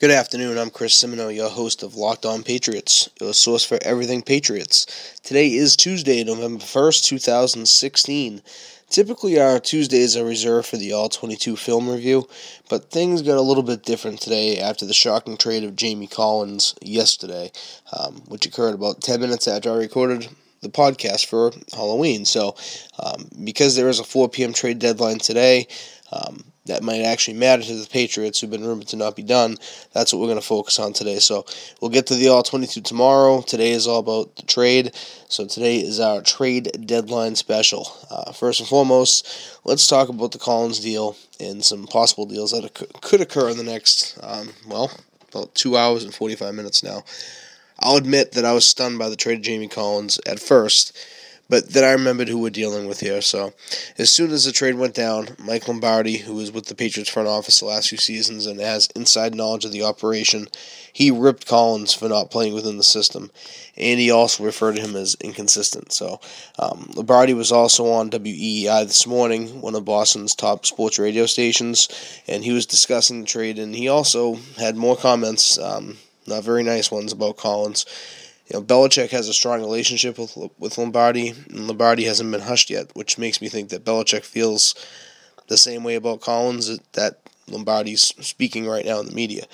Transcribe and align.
Good 0.00 0.12
afternoon. 0.12 0.58
I'm 0.58 0.70
Chris 0.70 0.94
Simino, 0.94 1.34
your 1.34 1.50
host 1.50 1.82
of 1.82 1.96
Locked 1.96 2.24
On 2.24 2.44
Patriots, 2.44 3.10
your 3.20 3.34
source 3.34 3.64
for 3.64 3.80
everything 3.82 4.22
Patriots. 4.22 4.86
Today 5.24 5.52
is 5.52 5.74
Tuesday, 5.74 6.22
November 6.22 6.62
1st, 6.62 7.02
2016. 7.06 8.40
Typically, 8.88 9.40
our 9.40 9.58
Tuesdays 9.58 10.16
are 10.16 10.24
reserved 10.24 10.68
for 10.68 10.76
the 10.76 10.92
All 10.92 11.08
22 11.08 11.56
film 11.56 11.90
review, 11.90 12.28
but 12.70 12.92
things 12.92 13.22
got 13.22 13.38
a 13.38 13.42
little 13.42 13.64
bit 13.64 13.82
different 13.82 14.20
today 14.20 14.60
after 14.60 14.86
the 14.86 14.94
shocking 14.94 15.36
trade 15.36 15.64
of 15.64 15.74
Jamie 15.74 16.06
Collins 16.06 16.76
yesterday, 16.80 17.50
um, 17.92 18.22
which 18.28 18.46
occurred 18.46 18.76
about 18.76 19.00
10 19.00 19.20
minutes 19.20 19.48
after 19.48 19.72
I 19.72 19.78
recorded 19.78 20.28
the 20.60 20.68
podcast 20.68 21.26
for 21.26 21.50
Halloween. 21.72 22.24
So, 22.24 22.54
um, 23.00 23.28
because 23.42 23.74
there 23.74 23.88
is 23.88 23.98
a 23.98 24.04
4 24.04 24.28
p.m. 24.28 24.52
trade 24.52 24.78
deadline 24.78 25.18
today, 25.18 25.66
um, 26.12 26.44
that 26.68 26.82
might 26.82 27.02
actually 27.02 27.36
matter 27.36 27.62
to 27.62 27.74
the 27.74 27.86
Patriots, 27.86 28.40
who've 28.40 28.50
been 28.50 28.64
rumored 28.64 28.88
to 28.88 28.96
not 28.96 29.16
be 29.16 29.22
done. 29.22 29.56
That's 29.92 30.12
what 30.12 30.20
we're 30.20 30.28
going 30.28 30.40
to 30.40 30.46
focus 30.46 30.78
on 30.78 30.92
today. 30.92 31.18
So 31.18 31.44
we'll 31.80 31.90
get 31.90 32.06
to 32.06 32.14
the 32.14 32.28
All 32.28 32.42
22 32.42 32.80
tomorrow. 32.80 33.42
Today 33.42 33.72
is 33.72 33.86
all 33.86 33.98
about 33.98 34.36
the 34.36 34.44
trade. 34.44 34.94
So 35.28 35.46
today 35.46 35.78
is 35.78 36.00
our 36.00 36.22
trade 36.22 36.86
deadline 36.86 37.36
special. 37.36 37.90
Uh, 38.10 38.32
first 38.32 38.60
and 38.60 38.68
foremost, 38.68 39.60
let's 39.64 39.86
talk 39.86 40.08
about 40.08 40.32
the 40.32 40.38
Collins 40.38 40.80
deal 40.80 41.16
and 41.40 41.64
some 41.64 41.86
possible 41.86 42.26
deals 42.26 42.52
that 42.52 42.72
could 43.02 43.20
occur 43.20 43.50
in 43.50 43.58
the 43.58 43.64
next, 43.64 44.18
um, 44.22 44.50
well, 44.66 44.90
about 45.32 45.54
two 45.54 45.76
hours 45.76 46.04
and 46.04 46.14
45 46.14 46.54
minutes 46.54 46.82
now. 46.82 47.02
I'll 47.80 47.96
admit 47.96 48.32
that 48.32 48.44
I 48.44 48.52
was 48.52 48.66
stunned 48.66 48.98
by 48.98 49.08
the 49.08 49.16
trade 49.16 49.38
of 49.38 49.44
Jamie 49.44 49.68
Collins 49.68 50.18
at 50.26 50.40
first 50.40 50.96
but 51.48 51.70
then 51.70 51.84
I 51.84 51.92
remembered 51.92 52.28
who 52.28 52.38
we're 52.38 52.50
dealing 52.50 52.86
with 52.86 53.00
here. 53.00 53.22
So, 53.22 53.54
as 53.96 54.10
soon 54.10 54.30
as 54.32 54.44
the 54.44 54.52
trade 54.52 54.74
went 54.74 54.94
down, 54.94 55.28
Mike 55.38 55.66
Lombardi, 55.66 56.18
who 56.18 56.34
was 56.34 56.52
with 56.52 56.66
the 56.66 56.74
Patriots 56.74 57.10
front 57.10 57.28
office 57.28 57.60
the 57.60 57.66
last 57.66 57.88
few 57.88 57.98
seasons 57.98 58.46
and 58.46 58.60
has 58.60 58.88
inside 58.94 59.34
knowledge 59.34 59.64
of 59.64 59.72
the 59.72 59.82
operation, 59.82 60.48
he 60.92 61.10
ripped 61.10 61.46
Collins 61.46 61.94
for 61.94 62.08
not 62.08 62.30
playing 62.30 62.54
within 62.54 62.76
the 62.76 62.84
system, 62.84 63.30
and 63.76 63.98
he 63.98 64.10
also 64.10 64.44
referred 64.44 64.76
to 64.76 64.82
him 64.82 64.94
as 64.94 65.16
inconsistent. 65.20 65.92
So, 65.92 66.20
um, 66.58 66.90
Lombardi 66.94 67.32
was 67.32 67.50
also 67.50 67.86
on 67.86 68.10
WEEI 68.10 68.86
this 68.86 69.06
morning, 69.06 69.62
one 69.62 69.74
of 69.74 69.84
Boston's 69.84 70.34
top 70.34 70.66
sports 70.66 70.98
radio 70.98 71.24
stations, 71.24 71.88
and 72.26 72.44
he 72.44 72.52
was 72.52 72.66
discussing 72.66 73.20
the 73.20 73.26
trade, 73.26 73.58
and 73.58 73.74
he 73.74 73.88
also 73.88 74.38
had 74.58 74.76
more 74.76 74.96
comments. 74.96 75.58
Um, 75.58 75.96
not 76.26 76.44
very 76.44 76.62
nice 76.62 76.90
ones 76.90 77.10
about 77.10 77.38
Collins 77.38 77.86
you 78.48 78.58
know, 78.58 78.64
Belichick 78.64 79.10
has 79.10 79.28
a 79.28 79.34
strong 79.34 79.60
relationship 79.60 80.18
with 80.18 80.36
with 80.58 80.78
Lombardi, 80.78 81.34
and 81.50 81.66
Lombardi 81.66 82.04
hasn't 82.04 82.30
been 82.30 82.40
hushed 82.40 82.70
yet, 82.70 82.94
which 82.94 83.18
makes 83.18 83.42
me 83.42 83.48
think 83.48 83.68
that 83.68 83.84
Belichick 83.84 84.24
feels 84.24 84.74
the 85.48 85.58
same 85.58 85.84
way 85.84 85.94
about 85.94 86.20
Collins 86.20 86.78
that 86.92 87.18
Lombardi's 87.48 88.14
speaking 88.26 88.66
right 88.66 88.84
now 88.84 89.00
in 89.00 89.06
the 89.06 89.14
media. 89.14 89.44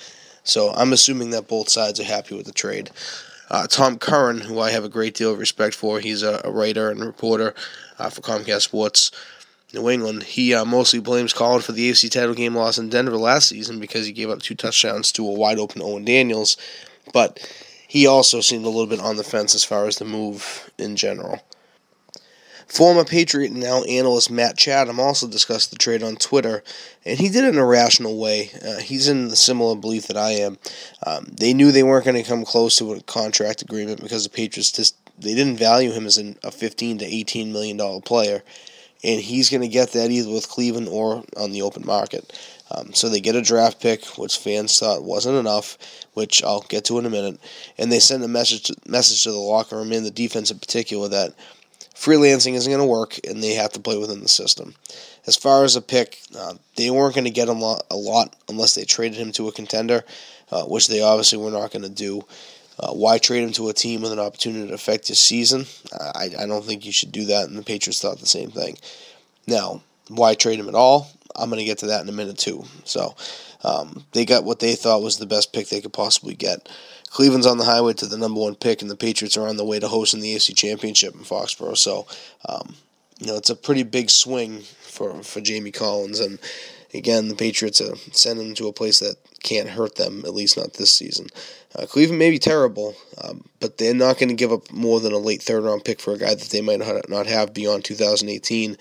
So 0.43 0.69
I'm 0.71 0.93
assuming 0.93 1.31
that 1.31 1.47
both 1.47 1.69
sides 1.69 1.99
are 1.99 2.03
happy 2.03 2.35
with 2.35 2.45
the 2.45 2.51
trade. 2.51 2.91
Uh, 3.49 3.67
Tom 3.67 3.97
Curran, 3.97 4.41
who 4.41 4.59
I 4.59 4.71
have 4.71 4.83
a 4.83 4.89
great 4.89 5.15
deal 5.15 5.31
of 5.31 5.39
respect 5.39 5.75
for, 5.75 5.99
he's 5.99 6.23
a, 6.23 6.41
a 6.43 6.51
writer 6.51 6.89
and 6.89 6.99
reporter 6.99 7.53
uh, 7.99 8.09
for 8.09 8.21
Comcast 8.21 8.61
Sports 8.61 9.11
New 9.73 9.89
England. 9.89 10.23
He 10.23 10.53
uh, 10.53 10.65
mostly 10.65 10.99
blames 10.99 11.33
Collins 11.33 11.65
for 11.65 11.73
the 11.73 11.91
AFC 11.91 12.09
title 12.09 12.33
game 12.33 12.55
loss 12.55 12.77
in 12.77 12.89
Denver 12.89 13.17
last 13.17 13.49
season 13.49 13.79
because 13.79 14.05
he 14.05 14.11
gave 14.11 14.29
up 14.29 14.41
two 14.41 14.55
touchdowns 14.55 15.11
to 15.13 15.27
a 15.27 15.31
wide 15.31 15.59
open 15.59 15.81
Owen 15.81 16.05
Daniels. 16.05 16.57
But 17.13 17.39
he 17.95 18.05
also 18.05 18.41
seemed 18.41 18.65
a 18.65 18.69
little 18.69 18.87
bit 18.87 18.99
on 18.99 19.15
the 19.15 19.23
fence 19.23 19.55
as 19.55 19.63
far 19.63 19.87
as 19.87 19.99
the 19.99 20.03
move 20.03 20.69
in 20.77 20.97
general. 20.97 21.41
Former 22.67 23.05
Patriot 23.05 23.51
and 23.51 23.61
now 23.61 23.83
analyst 23.83 24.29
Matt 24.29 24.57
Chatham 24.57 24.99
also 24.99 25.29
discussed 25.29 25.71
the 25.71 25.77
trade 25.77 26.03
on 26.03 26.17
Twitter, 26.17 26.61
and 27.05 27.17
he 27.17 27.29
did 27.29 27.45
it 27.45 27.53
in 27.53 27.57
a 27.57 27.65
rational 27.65 28.19
way. 28.19 28.51
Uh, 28.61 28.79
he's 28.79 29.07
in 29.07 29.29
the 29.29 29.37
similar 29.37 29.77
belief 29.77 30.07
that 30.07 30.17
I 30.17 30.31
am. 30.31 30.57
Um, 31.07 31.27
they 31.31 31.53
knew 31.53 31.71
they 31.71 31.83
weren't 31.83 32.03
going 32.03 32.21
to 32.21 32.29
come 32.29 32.43
close 32.43 32.77
to 32.79 32.91
a 32.91 33.01
contract 33.03 33.61
agreement 33.61 34.01
because 34.01 34.25
the 34.25 34.29
Patriots 34.29 34.73
just 34.73 34.97
they 35.17 35.33
didn't 35.33 35.55
value 35.55 35.93
him 35.93 36.05
as 36.05 36.17
an, 36.17 36.37
a 36.43 36.51
15 36.51 36.97
to 36.97 37.05
18 37.05 37.53
million 37.53 37.77
dollar 37.77 38.01
player, 38.01 38.43
and 39.03 39.21
he's 39.21 39.49
going 39.49 39.61
to 39.61 39.67
get 39.67 39.91
that 39.93 40.11
either 40.11 40.31
with 40.31 40.49
Cleveland 40.49 40.87
or 40.89 41.23
on 41.37 41.51
the 41.51 41.61
open 41.61 41.85
market. 41.85 42.37
Um, 42.71 42.93
so 42.93 43.09
they 43.09 43.19
get 43.19 43.35
a 43.35 43.41
draft 43.41 43.79
pick, 43.79 44.03
which 44.17 44.37
fans 44.37 44.79
thought 44.79 45.03
wasn't 45.03 45.37
enough, 45.37 45.77
which 46.13 46.43
I'll 46.43 46.61
get 46.61 46.85
to 46.85 46.97
in 46.97 47.05
a 47.05 47.11
minute, 47.11 47.39
and 47.77 47.91
they 47.91 47.99
send 47.99 48.23
a 48.23 48.27
message 48.27 48.63
to, 48.63 48.75
message 48.87 49.23
to 49.23 49.31
the 49.31 49.37
locker 49.37 49.77
room 49.77 49.91
and 49.91 50.05
the 50.05 50.11
defense 50.11 50.49
in 50.49 50.57
particular 50.57 51.07
that 51.09 51.35
freelancing 51.93 52.53
isn't 52.53 52.71
going 52.71 52.83
to 52.83 52.85
work 52.85 53.19
and 53.27 53.41
they 53.41 53.53
have 53.53 53.71
to 53.73 53.79
play 53.79 53.97
within 53.97 54.21
the 54.21 54.27
system. 54.27 54.75
As 55.27 55.35
far 55.35 55.63
as 55.63 55.75
a 55.75 55.81
pick, 55.81 56.19
uh, 56.37 56.55
they 56.75 56.89
weren't 56.91 57.15
going 57.15 57.25
to 57.25 57.31
get 57.31 57.49
him 57.49 57.61
a 57.61 57.95
lot 57.95 58.35
unless 58.49 58.75
they 58.75 58.83
traded 58.83 59.17
him 59.17 59.31
to 59.33 59.47
a 59.47 59.51
contender, 59.51 60.03
uh, 60.51 60.63
which 60.63 60.87
they 60.87 61.01
obviously 61.01 61.37
were 61.37 61.51
not 61.51 61.71
going 61.71 61.83
to 61.83 61.89
do. 61.89 62.23
Uh, 62.79 62.91
why 62.91 63.17
trade 63.17 63.43
him 63.43 63.51
to 63.53 63.69
a 63.69 63.73
team 63.73 64.01
with 64.01 64.11
an 64.11 64.19
opportunity 64.19 64.67
to 64.67 64.73
affect 64.73 65.07
his 65.07 65.19
season? 65.19 65.65
I, 65.93 66.29
I 66.39 66.45
don't 66.45 66.65
think 66.65 66.85
you 66.85 66.91
should 66.91 67.11
do 67.11 67.25
that, 67.25 67.47
and 67.47 67.57
the 67.57 67.63
Patriots 67.63 68.01
thought 68.01 68.19
the 68.19 68.25
same 68.25 68.51
thing. 68.51 68.77
Now, 69.47 69.81
why 70.09 70.35
trade 70.35 70.59
him 70.59 70.69
at 70.69 70.75
all? 70.75 71.09
I'm 71.35 71.49
going 71.49 71.59
to 71.59 71.65
get 71.65 71.79
to 71.79 71.87
that 71.87 72.01
in 72.01 72.09
a 72.09 72.13
minute 72.13 72.37
too. 72.37 72.65
So 72.83 73.15
um, 73.63 74.05
they 74.13 74.25
got 74.25 74.43
what 74.43 74.59
they 74.59 74.75
thought 74.75 75.01
was 75.01 75.17
the 75.17 75.25
best 75.25 75.53
pick 75.53 75.69
they 75.69 75.81
could 75.81 75.93
possibly 75.93 76.35
get. 76.35 76.69
Cleveland's 77.09 77.47
on 77.47 77.57
the 77.57 77.65
highway 77.65 77.93
to 77.93 78.07
the 78.07 78.17
number 78.17 78.39
one 78.39 78.55
pick, 78.55 78.81
and 78.81 78.91
the 78.91 78.95
Patriots 78.95 79.37
are 79.37 79.47
on 79.47 79.57
the 79.57 79.65
way 79.65 79.79
to 79.79 79.87
hosting 79.87 80.19
the 80.19 80.35
AFC 80.35 80.55
Championship 80.55 81.13
in 81.13 81.21
Foxborough. 81.21 81.77
So, 81.77 82.07
um, 82.47 82.75
you 83.19 83.27
know, 83.27 83.35
it's 83.35 83.49
a 83.49 83.55
pretty 83.55 83.83
big 83.83 84.09
swing 84.09 84.61
for 84.81 85.23
for 85.23 85.39
Jamie 85.39 85.71
Collins, 85.71 86.19
and 86.19 86.39
again, 86.97 87.27
the 87.27 87.35
Patriots 87.35 87.81
are 87.81 87.95
sending 88.11 88.49
him 88.49 88.55
to 88.55 88.67
a 88.67 88.73
place 88.73 88.99
that 88.99 89.15
can't 89.43 89.69
hurt 89.69 89.95
them, 89.95 90.23
at 90.25 90.33
least 90.33 90.57
not 90.57 90.73
this 90.73 90.91
season. 90.91 91.27
Uh, 91.75 91.85
Cleveland 91.85 92.19
may 92.19 92.29
be 92.29 92.39
terrible, 92.39 92.95
um, 93.23 93.45
but 93.59 93.77
they're 93.77 93.93
not 93.93 94.17
going 94.17 94.29
to 94.29 94.35
give 94.35 94.51
up 94.51 94.71
more 94.71 94.99
than 94.99 95.13
a 95.13 95.17
late 95.17 95.41
third 95.41 95.63
round 95.63 95.83
pick 95.83 95.99
for 95.99 96.13
a 96.13 96.17
guy 96.17 96.33
that 96.33 96.49
they 96.49 96.61
might 96.61 96.79
not 97.09 97.27
have 97.27 97.53
beyond 97.53 97.83
2018 97.83 98.77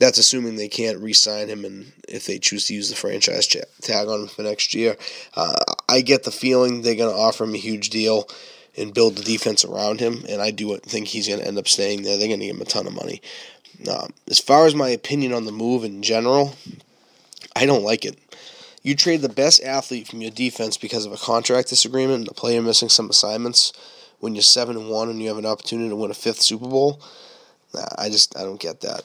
that's 0.00 0.18
assuming 0.18 0.56
they 0.56 0.68
can't 0.68 0.98
re-sign 0.98 1.48
him, 1.48 1.64
and 1.64 1.92
if 2.08 2.24
they 2.24 2.38
choose 2.38 2.66
to 2.66 2.74
use 2.74 2.88
the 2.88 2.96
franchise 2.96 3.46
tag 3.46 4.08
on 4.08 4.22
him 4.22 4.28
for 4.28 4.42
next 4.42 4.74
year, 4.74 4.96
uh, 5.36 5.54
I 5.88 6.00
get 6.00 6.24
the 6.24 6.30
feeling 6.30 6.80
they're 6.80 6.94
going 6.94 7.14
to 7.14 7.20
offer 7.20 7.44
him 7.44 7.54
a 7.54 7.58
huge 7.58 7.90
deal 7.90 8.26
and 8.78 8.94
build 8.94 9.16
the 9.16 9.22
defense 9.22 9.62
around 9.62 10.00
him, 10.00 10.24
and 10.26 10.40
I 10.40 10.52
do 10.52 10.74
think 10.78 11.08
he's 11.08 11.28
going 11.28 11.40
to 11.40 11.46
end 11.46 11.58
up 11.58 11.68
staying 11.68 12.02
there. 12.02 12.16
They're 12.16 12.28
going 12.28 12.40
to 12.40 12.46
give 12.46 12.56
him 12.56 12.62
a 12.62 12.64
ton 12.64 12.86
of 12.86 12.94
money. 12.94 13.20
Uh, 13.86 14.08
as 14.26 14.38
far 14.38 14.66
as 14.66 14.74
my 14.74 14.88
opinion 14.88 15.34
on 15.34 15.44
the 15.44 15.52
move 15.52 15.84
in 15.84 16.02
general, 16.02 16.54
I 17.56 17.66
don't 17.66 17.84
like 17.84 18.04
it. 18.04 18.18
You 18.82 18.94
trade 18.94 19.20
the 19.20 19.28
best 19.28 19.62
athlete 19.62 20.08
from 20.08 20.22
your 20.22 20.30
defense 20.30 20.78
because 20.78 21.04
of 21.04 21.12
a 21.12 21.18
contract 21.18 21.68
disagreement 21.68 22.20
and 22.20 22.28
a 22.28 22.34
player 22.34 22.62
missing 22.62 22.88
some 22.88 23.10
assignments 23.10 23.72
when 24.20 24.34
you're 24.34 24.42
seven 24.42 24.76
and 24.76 24.88
one 24.88 25.08
and 25.08 25.20
you 25.20 25.28
have 25.28 25.38
an 25.38 25.46
opportunity 25.46 25.90
to 25.90 25.96
win 25.96 26.10
a 26.10 26.14
fifth 26.14 26.40
Super 26.40 26.68
Bowl. 26.68 27.02
I 27.98 28.08
just 28.08 28.36
I 28.36 28.42
don't 28.42 28.60
get 28.60 28.80
that. 28.80 29.02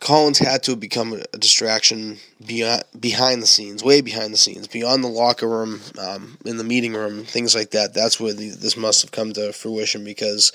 Collins 0.00 0.38
had 0.38 0.62
to 0.62 0.76
become 0.76 1.12
a 1.12 1.36
distraction 1.36 2.16
beyond, 2.44 2.84
behind 2.98 3.42
the 3.42 3.46
scenes, 3.46 3.84
way 3.84 4.00
behind 4.00 4.32
the 4.32 4.38
scenes, 4.38 4.66
beyond 4.66 5.04
the 5.04 5.08
locker 5.08 5.46
room, 5.46 5.82
um, 5.98 6.38
in 6.46 6.56
the 6.56 6.64
meeting 6.64 6.94
room, 6.94 7.24
things 7.24 7.54
like 7.54 7.72
that. 7.72 7.92
That's 7.92 8.18
where 8.18 8.32
the, 8.32 8.48
this 8.48 8.78
must 8.78 9.02
have 9.02 9.12
come 9.12 9.34
to 9.34 9.52
fruition 9.52 10.02
because, 10.02 10.52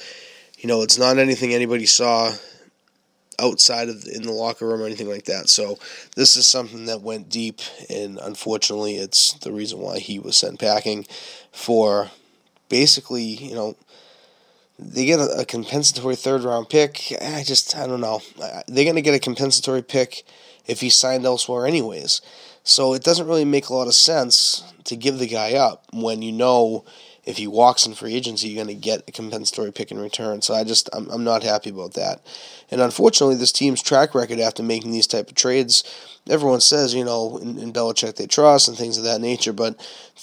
you 0.58 0.68
know, 0.68 0.82
it's 0.82 0.98
not 0.98 1.20
anything 1.20 1.54
anybody 1.54 1.86
saw 1.86 2.34
outside 3.40 3.90
of 3.90 4.06
in 4.06 4.24
the 4.24 4.32
locker 4.32 4.68
room 4.68 4.82
or 4.82 4.86
anything 4.86 5.10
like 5.10 5.26
that. 5.26 5.50
So 5.50 5.78
this 6.16 6.36
is 6.36 6.46
something 6.46 6.86
that 6.86 7.02
went 7.02 7.30
deep, 7.30 7.60
and 7.90 8.18
unfortunately, 8.20 8.96
it's 8.96 9.34
the 9.34 9.52
reason 9.52 9.80
why 9.80 10.00
he 10.00 10.20
was 10.20 10.38
sent 10.38 10.60
packing 10.60 11.06
for 11.52 12.12
basically, 12.70 13.24
you 13.24 13.56
know, 13.56 13.76
they 14.78 15.06
get 15.06 15.20
a, 15.20 15.40
a, 15.40 15.46
compensatory 15.46 16.16
third 16.16 16.44
round 16.44 16.70
pick. 16.70 17.14
I 17.22 17.44
just 17.44 17.76
I 17.78 17.88
don't 17.88 18.02
know. 18.02 18.22
They're 18.68 18.94
to 18.94 19.02
get 19.02 19.16
a 19.16 19.20
compensatory 19.20 19.82
pick 19.82 20.24
if 20.66 20.82
he 20.82 20.90
signed 20.90 21.26
elsewhere 21.26 21.66
anyways. 21.66 22.22
So 22.64 22.94
it 22.94 23.04
doesn't 23.04 23.28
really 23.28 23.46
make 23.46 23.70
a 23.70 23.74
lot 23.74 23.88
of 23.88 23.94
sense 23.94 24.64
to 24.86 24.96
give 24.96 25.20
the 25.20 25.28
guy 25.28 25.54
up 25.54 25.86
when 25.94 26.22
you 26.22 26.32
know 26.32 26.84
if 27.26 27.38
he 27.38 27.48
walks 27.48 27.86
in 27.86 27.96
free 27.96 28.16
agency, 28.16 28.48
you're 28.48 28.64
going 28.64 28.76
to 28.76 28.80
get 28.80 29.08
a 29.08 29.12
compensatory 29.12 29.72
pick 29.72 29.92
in 29.92 30.00
return. 30.00 30.42
So 30.42 30.54
I 30.54 30.64
just 30.64 30.90
I'm, 30.94 31.10
I'm 31.10 31.24
not 31.24 31.44
happy 31.44 31.70
about 31.70 31.94
that. 31.94 32.26
And 32.70 32.82
unfortunately, 32.82 33.36
this 33.36 33.52
team's 33.52 33.82
track 33.82 34.14
record 34.14 34.40
after 34.40 34.62
making 34.64 34.92
these 34.92 35.08
type 35.08 35.30
of 35.30 35.36
trades, 35.36 35.84
everyone 36.30 36.62
says 36.62 36.94
you 36.94 37.04
know 37.04 37.38
in, 37.38 37.58
in 37.58 37.74
Belichick 37.74 38.16
they 38.16 38.28
trust 38.28 38.68
and 38.68 38.78
things 38.78 38.98
of 38.98 39.04
that 39.04 39.22
nature, 39.22 39.54
but 39.54 39.76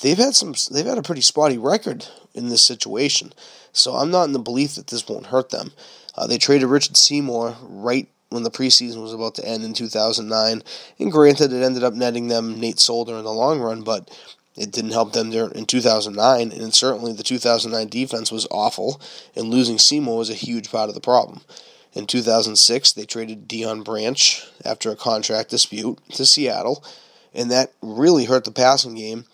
they've 0.02 0.18
had 0.18 0.34
some 0.34 0.54
they've 0.70 0.86
had 0.86 0.98
a 0.98 1.02
pretty 1.02 1.22
spotty 1.22 1.58
record 1.58 2.06
in 2.34 2.48
this 2.48 2.62
situation. 2.62 3.32
So 3.72 3.94
I'm 3.94 4.10
not 4.10 4.24
in 4.24 4.32
the 4.32 4.38
belief 4.38 4.74
that 4.74 4.88
this 4.88 5.08
won't 5.08 5.26
hurt 5.26 5.50
them. 5.50 5.72
Uh, 6.14 6.26
they 6.26 6.38
traded 6.38 6.68
Richard 6.68 6.96
Seymour 6.96 7.56
right 7.62 8.06
when 8.28 8.42
the 8.42 8.50
preseason 8.50 9.02
was 9.02 9.12
about 9.12 9.34
to 9.36 9.46
end 9.46 9.64
in 9.64 9.74
2009. 9.74 10.62
And 10.98 11.12
granted, 11.12 11.52
it 11.52 11.62
ended 11.62 11.84
up 11.84 11.94
netting 11.94 12.28
them 12.28 12.58
Nate 12.58 12.78
Solder 12.78 13.16
in 13.16 13.24
the 13.24 13.32
long 13.32 13.60
run, 13.60 13.82
but 13.82 14.10
it 14.56 14.70
didn't 14.70 14.92
help 14.92 15.12
them 15.12 15.30
there 15.30 15.48
in 15.48 15.66
2009. 15.66 16.52
And 16.52 16.74
certainly 16.74 17.12
the 17.12 17.22
2009 17.22 17.88
defense 17.88 18.30
was 18.30 18.46
awful, 18.50 19.00
and 19.34 19.50
losing 19.50 19.78
Seymour 19.78 20.18
was 20.18 20.30
a 20.30 20.34
huge 20.34 20.70
part 20.70 20.88
of 20.88 20.94
the 20.94 21.00
problem. 21.00 21.40
In 21.94 22.06
2006, 22.06 22.92
they 22.92 23.04
traded 23.04 23.48
Deion 23.48 23.84
Branch 23.84 24.46
after 24.64 24.90
a 24.90 24.96
contract 24.96 25.50
dispute 25.50 25.98
to 26.12 26.24
Seattle, 26.24 26.84
and 27.34 27.50
that 27.50 27.72
really 27.82 28.24
hurt 28.24 28.44
the 28.44 28.50
passing 28.50 28.94
game 28.94 29.26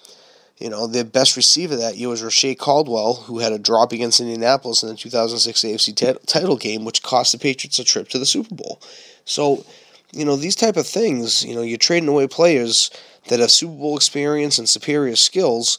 you 0.58 0.68
know, 0.68 0.86
their 0.86 1.04
best 1.04 1.36
receiver 1.36 1.76
that 1.76 1.96
year 1.96 2.08
was 2.08 2.22
Reche 2.22 2.58
Caldwell, 2.58 3.14
who 3.14 3.38
had 3.38 3.52
a 3.52 3.58
drop 3.58 3.92
against 3.92 4.20
Indianapolis 4.20 4.82
in 4.82 4.88
the 4.88 4.96
2006 4.96 5.60
AFC 5.60 5.94
t- 5.94 6.18
title 6.26 6.56
game, 6.56 6.84
which 6.84 7.02
cost 7.02 7.32
the 7.32 7.38
Patriots 7.38 7.78
a 7.78 7.84
trip 7.84 8.08
to 8.08 8.18
the 8.18 8.26
Super 8.26 8.54
Bowl. 8.54 8.80
So, 9.24 9.64
you 10.12 10.24
know, 10.24 10.36
these 10.36 10.56
type 10.56 10.76
of 10.76 10.86
things, 10.86 11.44
you 11.44 11.54
know, 11.54 11.62
you're 11.62 11.78
trading 11.78 12.08
away 12.08 12.26
players 12.26 12.90
that 13.28 13.40
have 13.40 13.50
Super 13.50 13.74
Bowl 13.74 13.96
experience 13.96 14.58
and 14.58 14.68
superior 14.68 15.16
skills, 15.16 15.78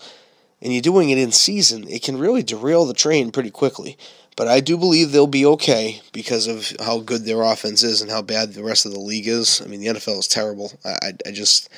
and 0.62 0.74
you're 0.74 0.82
doing 0.82 1.10
it 1.10 1.18
in 1.18 1.32
season, 1.32 1.88
it 1.88 2.04
can 2.04 2.18
really 2.18 2.44
derail 2.44 2.86
the 2.86 2.94
train 2.94 3.32
pretty 3.32 3.52
quickly. 3.52 3.98
But 4.36 4.48
I 4.48 4.62
do 4.62 4.78
believe 4.78 5.12
they'll 5.12 5.28
be 5.28 5.46
okay 5.46 6.02
because 6.14 6.48
of 6.48 6.72
how 6.80 7.00
good 7.00 7.26
their 7.26 7.42
offense 7.42 7.84
is 7.84 8.02
and 8.02 8.10
how 8.10 8.22
bad 8.22 8.54
the 8.54 8.64
rest 8.64 8.86
of 8.86 8.94
the 8.94 9.00
league 9.00 9.28
is. 9.28 9.62
I 9.62 9.68
mean, 9.68 9.82
the 9.82 9.88
NFL 9.88 10.20
is 10.20 10.28
terrible. 10.30 10.72
I, 10.86 11.12
I, 11.26 11.32
just 11.32 11.70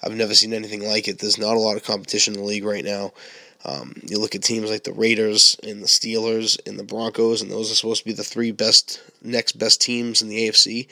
I've 0.00 0.14
never 0.14 0.34
seen 0.34 0.52
anything 0.52 0.86
like 0.86 1.08
it. 1.08 1.18
There's 1.18 1.38
not 1.38 1.56
a 1.56 1.58
lot 1.58 1.76
of 1.76 1.82
competition 1.82 2.34
in 2.34 2.40
the 2.40 2.46
league 2.46 2.64
right 2.64 2.84
now. 2.84 3.12
Um, 3.64 4.00
you 4.06 4.20
look 4.20 4.34
at 4.36 4.42
teams 4.42 4.70
like 4.70 4.84
the 4.84 4.92
Raiders 4.92 5.56
and 5.64 5.82
the 5.82 5.88
Steelers 5.88 6.56
and 6.68 6.78
the 6.78 6.84
Broncos, 6.84 7.42
and 7.42 7.50
those 7.50 7.72
are 7.72 7.74
supposed 7.74 8.02
to 8.02 8.06
be 8.06 8.12
the 8.12 8.22
three 8.22 8.52
best, 8.52 9.02
next 9.22 9.58
best 9.58 9.80
teams 9.80 10.22
in 10.22 10.28
the 10.28 10.48
AFC. 10.48 10.86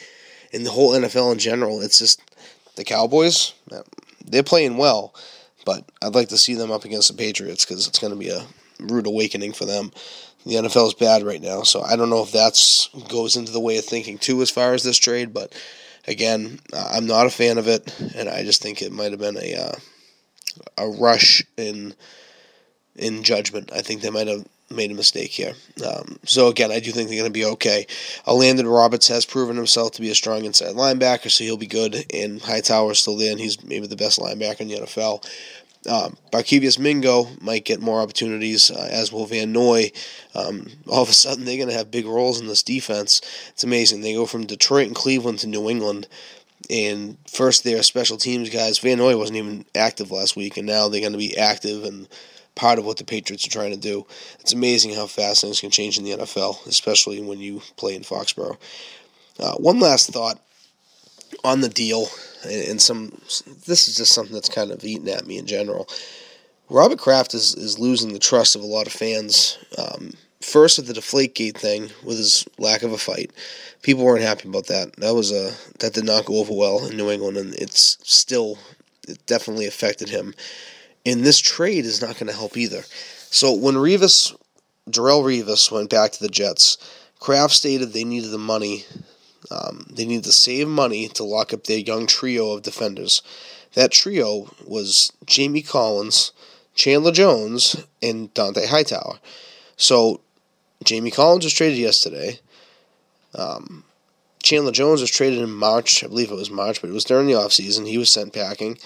And 0.52 0.66
the 0.66 0.70
whole 0.70 0.90
NFL 0.90 1.32
in 1.32 1.38
general, 1.38 1.82
it's 1.82 1.98
just 1.98 2.20
the 2.74 2.84
Cowboys, 2.84 3.54
they're 4.26 4.42
playing 4.42 4.76
well, 4.76 5.14
but 5.64 5.84
I'd 6.02 6.14
like 6.14 6.28
to 6.28 6.38
see 6.38 6.54
them 6.54 6.70
up 6.70 6.84
against 6.84 7.10
the 7.10 7.16
Patriots 7.16 7.64
because 7.64 7.86
it's 7.86 7.98
going 7.98 8.12
to 8.12 8.18
be 8.18 8.30
a 8.30 8.44
rude 8.80 9.06
awakening 9.06 9.52
for 9.52 9.64
them. 9.64 9.92
The 10.44 10.56
NFL 10.56 10.88
is 10.88 10.94
bad 10.94 11.22
right 11.22 11.40
now, 11.40 11.62
so 11.62 11.82
I 11.82 11.94
don't 11.94 12.10
know 12.10 12.22
if 12.22 12.32
that's 12.32 12.88
goes 13.08 13.36
into 13.36 13.52
the 13.52 13.60
way 13.60 13.78
of 13.78 13.84
thinking 13.84 14.18
too 14.18 14.42
as 14.42 14.50
far 14.50 14.74
as 14.74 14.82
this 14.82 14.98
trade, 14.98 15.32
but 15.32 15.54
Again, 16.06 16.58
I'm 16.72 17.06
not 17.06 17.26
a 17.26 17.30
fan 17.30 17.58
of 17.58 17.68
it, 17.68 17.94
and 18.16 18.28
I 18.28 18.42
just 18.42 18.60
think 18.60 18.82
it 18.82 18.92
might 18.92 19.12
have 19.12 19.20
been 19.20 19.36
a 19.36 19.54
uh, 19.54 19.72
a 20.78 20.88
rush 20.88 21.44
in 21.56 21.94
in 22.96 23.22
judgment. 23.22 23.70
I 23.72 23.82
think 23.82 24.02
they 24.02 24.10
might 24.10 24.26
have 24.26 24.44
made 24.76 24.90
a 24.90 24.94
mistake 24.94 25.30
here. 25.30 25.54
Um, 25.86 26.18
so 26.24 26.48
again, 26.48 26.70
I 26.70 26.80
do 26.80 26.92
think 26.92 27.08
they're 27.08 27.18
going 27.18 27.32
to 27.32 27.38
be 27.38 27.44
okay. 27.44 27.86
Uh, 28.26 28.34
Landon 28.34 28.66
Roberts 28.66 29.08
has 29.08 29.24
proven 29.24 29.56
himself 29.56 29.92
to 29.92 30.00
be 30.00 30.10
a 30.10 30.14
strong 30.14 30.44
inside 30.44 30.74
linebacker, 30.74 31.30
so 31.30 31.44
he'll 31.44 31.56
be 31.56 31.66
good. 31.66 32.04
And 32.12 32.40
Hightower's 32.40 32.98
still 32.98 33.16
there, 33.16 33.32
and 33.32 33.40
he's 33.40 33.62
maybe 33.64 33.86
the 33.86 33.96
best 33.96 34.18
linebacker 34.18 34.60
in 34.60 34.68
the 34.68 34.74
NFL. 34.80 35.24
Um, 35.88 36.16
Barkevious 36.30 36.78
Mingo 36.78 37.26
might 37.40 37.64
get 37.64 37.80
more 37.80 38.00
opportunities, 38.00 38.70
uh, 38.70 38.88
as 38.90 39.12
will 39.12 39.26
Van 39.26 39.52
Noy. 39.52 39.90
Um, 40.34 40.68
all 40.86 41.02
of 41.02 41.08
a 41.08 41.12
sudden, 41.12 41.44
they're 41.44 41.56
going 41.56 41.68
to 41.68 41.76
have 41.76 41.90
big 41.90 42.06
roles 42.06 42.40
in 42.40 42.46
this 42.46 42.62
defense. 42.62 43.20
It's 43.50 43.64
amazing. 43.64 44.00
They 44.00 44.14
go 44.14 44.26
from 44.26 44.46
Detroit 44.46 44.86
and 44.86 44.94
Cleveland 44.94 45.40
to 45.40 45.48
New 45.48 45.68
England, 45.68 46.06
and 46.70 47.16
first 47.26 47.64
they're 47.64 47.82
special 47.82 48.16
teams 48.16 48.48
guys. 48.48 48.78
Van 48.78 48.98
Noy 48.98 49.16
wasn't 49.16 49.38
even 49.38 49.64
active 49.74 50.12
last 50.12 50.36
week, 50.36 50.56
and 50.56 50.66
now 50.66 50.88
they're 50.88 51.00
going 51.00 51.12
to 51.12 51.18
be 51.18 51.36
active 51.36 51.84
and 51.84 52.06
part 52.54 52.78
of 52.78 52.84
what 52.84 52.96
the 52.96 53.04
Patriots 53.04 53.46
are 53.46 53.50
trying 53.50 53.72
to 53.72 53.76
do. 53.76 54.06
It's 54.40 54.52
amazing 54.52 54.94
how 54.94 55.06
fast 55.06 55.40
things 55.40 55.60
can 55.60 55.70
change 55.70 55.98
in 55.98 56.04
the 56.04 56.12
NFL, 56.12 56.66
especially 56.66 57.20
when 57.22 57.40
you 57.40 57.62
play 57.76 57.94
in 57.94 58.02
Foxborough. 58.02 58.58
Uh, 59.38 59.54
one 59.54 59.80
last 59.80 60.10
thought 60.10 60.38
on 61.44 61.60
the 61.60 61.68
deal 61.68 62.08
and 62.44 62.80
some 62.80 63.20
this 63.66 63.88
is 63.88 63.96
just 63.96 64.12
something 64.12 64.34
that's 64.34 64.48
kind 64.48 64.70
of 64.70 64.84
eating 64.84 65.08
at 65.08 65.26
me 65.26 65.38
in 65.38 65.46
general. 65.46 65.88
Robert 66.68 66.98
Kraft 66.98 67.34
is, 67.34 67.54
is 67.54 67.78
losing 67.78 68.12
the 68.12 68.18
trust 68.18 68.56
of 68.56 68.62
a 68.62 68.66
lot 68.66 68.86
of 68.86 68.92
fans. 68.92 69.58
Um, 69.76 70.12
first 70.40 70.78
at 70.78 70.86
the 70.86 70.94
Deflategate 70.94 71.56
thing 71.56 71.90
with 72.02 72.16
his 72.16 72.46
lack 72.58 72.82
of 72.82 72.92
a 72.92 72.98
fight, 72.98 73.30
people 73.82 74.04
weren't 74.04 74.22
happy 74.22 74.48
about 74.48 74.66
that. 74.68 74.96
That 74.96 75.14
was 75.14 75.30
a 75.30 75.52
that 75.80 75.94
did 75.94 76.04
not 76.04 76.24
go 76.24 76.38
over 76.38 76.54
well 76.54 76.86
in 76.86 76.96
New 76.96 77.10
England, 77.10 77.36
and 77.36 77.54
it's 77.54 77.98
still 78.02 78.58
it 79.08 79.24
definitely 79.26 79.66
affected 79.66 80.08
him. 80.08 80.34
And 81.04 81.24
this 81.24 81.40
trade 81.40 81.84
is 81.84 82.00
not 82.00 82.18
going 82.18 82.28
to 82.28 82.38
help 82.38 82.56
either. 82.56 82.82
So 83.30 83.52
when 83.52 83.74
Revis, 83.74 84.36
Darrelle 84.88 85.24
Revis 85.24 85.70
went 85.70 85.90
back 85.90 86.12
to 86.12 86.20
the 86.20 86.28
Jets, 86.28 86.78
Kraft 87.18 87.54
stated 87.54 87.92
they 87.92 88.04
needed 88.04 88.30
the 88.30 88.38
money 88.38 88.84
um, 89.50 89.86
they 89.90 90.04
needed 90.04 90.24
to 90.24 90.32
save 90.32 90.68
money 90.68 91.08
to 91.08 91.24
lock 91.24 91.52
up 91.52 91.64
their 91.64 91.78
young 91.78 92.06
trio 92.06 92.52
of 92.52 92.62
defenders. 92.62 93.22
That 93.74 93.90
trio 93.90 94.54
was 94.66 95.12
Jamie 95.26 95.62
Collins, 95.62 96.32
Chandler 96.74 97.12
Jones, 97.12 97.84
and 98.02 98.32
Dont'a 98.34 98.66
Hightower. 98.66 99.18
So 99.76 100.20
Jamie 100.84 101.10
Collins 101.10 101.44
was 101.44 101.54
traded 101.54 101.78
yesterday. 101.78 102.38
Um, 103.34 103.84
Chandler 104.42 104.72
Jones 104.72 105.00
was 105.00 105.10
traded 105.10 105.40
in 105.40 105.52
March. 105.52 106.04
I 106.04 106.08
believe 106.08 106.30
it 106.30 106.36
was 106.36 106.50
March, 106.50 106.80
but 106.80 106.90
it 106.90 106.94
was 106.94 107.04
during 107.04 107.26
the 107.26 107.34
offseason. 107.34 107.86
He 107.86 107.98
was 107.98 108.10
sent 108.10 108.32
packing. 108.32 108.78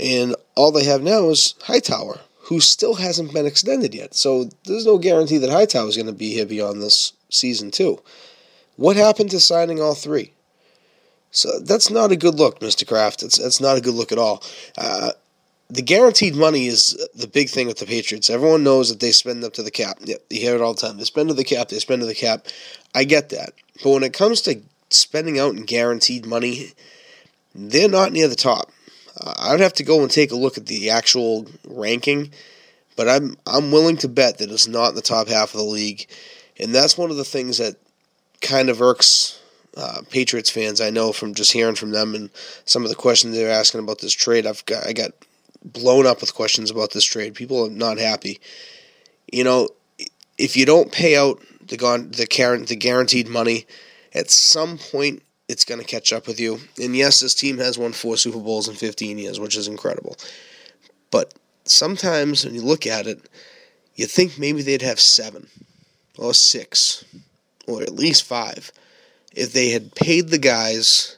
And 0.00 0.34
all 0.54 0.72
they 0.72 0.84
have 0.84 1.02
now 1.02 1.28
is 1.28 1.54
Hightower, 1.62 2.20
who 2.44 2.60
still 2.60 2.94
hasn't 2.94 3.34
been 3.34 3.46
extended 3.46 3.94
yet. 3.94 4.14
So 4.14 4.48
there's 4.64 4.86
no 4.86 4.98
guarantee 4.98 5.38
that 5.38 5.50
Hightower 5.50 5.88
is 5.88 5.96
going 5.96 6.06
to 6.06 6.12
be 6.12 6.32
here 6.32 6.46
beyond 6.46 6.80
this 6.80 7.12
season, 7.28 7.70
too. 7.70 8.00
What 8.76 8.96
happened 8.96 9.30
to 9.32 9.40
signing 9.40 9.80
all 9.80 9.94
three? 9.94 10.32
So 11.30 11.60
that's 11.60 11.90
not 11.90 12.12
a 12.12 12.16
good 12.16 12.36
look, 12.36 12.60
Mr. 12.60 12.86
Kraft. 12.86 13.22
It's 13.22 13.38
that's 13.38 13.60
not 13.60 13.76
a 13.76 13.80
good 13.80 13.94
look 13.94 14.10
at 14.10 14.18
all. 14.18 14.42
Uh, 14.76 15.12
the 15.68 15.82
guaranteed 15.82 16.34
money 16.34 16.66
is 16.66 16.98
the 17.14 17.28
big 17.28 17.48
thing 17.48 17.68
with 17.68 17.78
the 17.78 17.86
Patriots. 17.86 18.30
Everyone 18.30 18.64
knows 18.64 18.88
that 18.88 18.98
they 18.98 19.12
spend 19.12 19.44
up 19.44 19.52
to 19.52 19.62
the 19.62 19.70
cap. 19.70 19.98
Yeah, 20.00 20.16
you 20.28 20.40
hear 20.40 20.56
it 20.56 20.60
all 20.60 20.74
the 20.74 20.80
time. 20.80 20.96
They 20.96 21.04
spend 21.04 21.28
to 21.28 21.34
the 21.34 21.44
cap. 21.44 21.68
They 21.68 21.78
spend 21.78 22.00
to 22.00 22.06
the 22.06 22.14
cap. 22.14 22.46
I 22.94 23.04
get 23.04 23.28
that, 23.28 23.52
but 23.84 23.90
when 23.90 24.02
it 24.02 24.12
comes 24.12 24.40
to 24.42 24.60
spending 24.88 25.38
out 25.38 25.54
in 25.54 25.64
guaranteed 25.64 26.26
money, 26.26 26.72
they're 27.54 27.88
not 27.88 28.12
near 28.12 28.26
the 28.26 28.34
top. 28.34 28.72
I'd 29.22 29.60
have 29.60 29.74
to 29.74 29.84
go 29.84 30.02
and 30.02 30.10
take 30.10 30.32
a 30.32 30.36
look 30.36 30.56
at 30.56 30.66
the 30.66 30.90
actual 30.90 31.46
ranking, 31.66 32.30
but 32.96 33.08
I'm 33.08 33.36
I'm 33.46 33.70
willing 33.70 33.96
to 33.98 34.08
bet 34.08 34.38
that 34.38 34.50
it's 34.50 34.68
not 34.68 34.90
in 34.90 34.94
the 34.94 35.02
top 35.02 35.28
half 35.28 35.54
of 35.54 35.60
the 35.60 35.66
league, 35.66 36.06
and 36.58 36.74
that's 36.74 36.96
one 36.96 37.10
of 37.10 37.16
the 37.16 37.24
things 37.24 37.58
that 37.58 37.76
kind 38.40 38.70
of 38.70 38.80
irks 38.80 39.40
uh, 39.76 40.02
Patriots 40.10 40.50
fans. 40.50 40.80
I 40.80 40.90
know 40.90 41.12
from 41.12 41.34
just 41.34 41.52
hearing 41.52 41.74
from 41.74 41.90
them 41.90 42.14
and 42.14 42.30
some 42.64 42.82
of 42.82 42.88
the 42.88 42.96
questions 42.96 43.34
they're 43.34 43.50
asking 43.50 43.80
about 43.80 44.00
this 44.00 44.12
trade. 44.12 44.46
I've 44.46 44.64
got 44.66 44.86
I 44.86 44.92
got 44.92 45.12
blown 45.64 46.06
up 46.06 46.20
with 46.20 46.34
questions 46.34 46.70
about 46.70 46.92
this 46.92 47.04
trade. 47.04 47.34
People 47.34 47.66
are 47.66 47.70
not 47.70 47.98
happy. 47.98 48.40
You 49.32 49.44
know, 49.44 49.68
if 50.38 50.56
you 50.56 50.64
don't 50.66 50.90
pay 50.90 51.16
out 51.16 51.40
the 51.60 51.76
the 51.76 52.64
the 52.66 52.76
guaranteed 52.76 53.28
money, 53.28 53.66
at 54.14 54.30
some 54.30 54.78
point 54.78 55.22
it's 55.50 55.64
going 55.64 55.80
to 55.80 55.86
catch 55.86 56.12
up 56.12 56.26
with 56.26 56.38
you. 56.38 56.60
And 56.80 56.94
yes, 56.96 57.20
this 57.20 57.34
team 57.34 57.58
has 57.58 57.76
won 57.76 57.92
four 57.92 58.16
Super 58.16 58.38
Bowls 58.38 58.68
in 58.68 58.76
15 58.76 59.18
years, 59.18 59.40
which 59.40 59.56
is 59.56 59.66
incredible. 59.66 60.16
But 61.10 61.34
sometimes 61.64 62.44
when 62.44 62.54
you 62.54 62.62
look 62.62 62.86
at 62.86 63.06
it, 63.06 63.28
you 63.96 64.06
think 64.06 64.38
maybe 64.38 64.62
they'd 64.62 64.82
have 64.82 65.00
seven 65.00 65.48
or 66.16 66.34
six 66.34 67.04
or 67.66 67.82
at 67.82 67.92
least 67.92 68.24
five, 68.24 68.72
if 69.34 69.52
they 69.52 69.70
had 69.70 69.94
paid 69.94 70.28
the 70.28 70.38
guys 70.38 71.16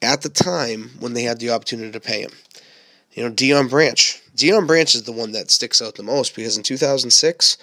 at 0.00 0.22
the 0.22 0.28
time 0.28 0.90
when 0.98 1.12
they 1.12 1.22
had 1.22 1.38
the 1.38 1.50
opportunity 1.50 1.90
to 1.92 2.00
pay 2.00 2.22
them. 2.22 2.32
You 3.12 3.24
know, 3.24 3.30
Deion 3.30 3.68
Branch. 3.68 4.22
Deion 4.36 4.66
Branch 4.66 4.94
is 4.94 5.02
the 5.02 5.12
one 5.12 5.32
that 5.32 5.50
sticks 5.50 5.82
out 5.82 5.96
the 5.96 6.02
most 6.02 6.34
because 6.34 6.56
in 6.56 6.62
2006, 6.62 7.58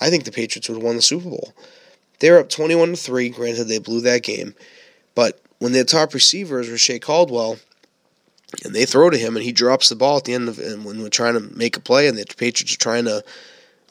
I 0.00 0.10
think 0.10 0.24
the 0.24 0.32
Patriots 0.32 0.68
would 0.68 0.76
have 0.76 0.84
won 0.84 0.96
the 0.96 1.02
Super 1.02 1.28
Bowl. 1.28 1.52
They're 2.20 2.38
up 2.38 2.48
21 2.48 2.90
to 2.90 2.96
3. 2.96 3.28
Granted, 3.30 3.64
they 3.64 3.78
blew 3.78 4.00
that 4.00 4.22
game. 4.22 4.54
But 5.14 5.40
when 5.58 5.72
their 5.72 5.84
top 5.84 6.14
receiver 6.14 6.60
is 6.60 6.70
Reche 6.70 7.00
Caldwell, 7.00 7.58
and 8.64 8.74
they 8.74 8.84
throw 8.84 9.10
to 9.10 9.18
him, 9.18 9.36
and 9.36 9.44
he 9.44 9.52
drops 9.52 9.88
the 9.88 9.96
ball 9.96 10.18
at 10.18 10.24
the 10.24 10.34
end 10.34 10.48
of 10.48 10.58
and 10.58 10.84
when 10.84 11.02
we're 11.02 11.08
trying 11.08 11.34
to 11.34 11.56
make 11.56 11.76
a 11.76 11.80
play, 11.80 12.06
and 12.06 12.16
the 12.16 12.24
Patriots 12.24 12.74
are 12.74 12.78
trying 12.78 13.04
to 13.06 13.24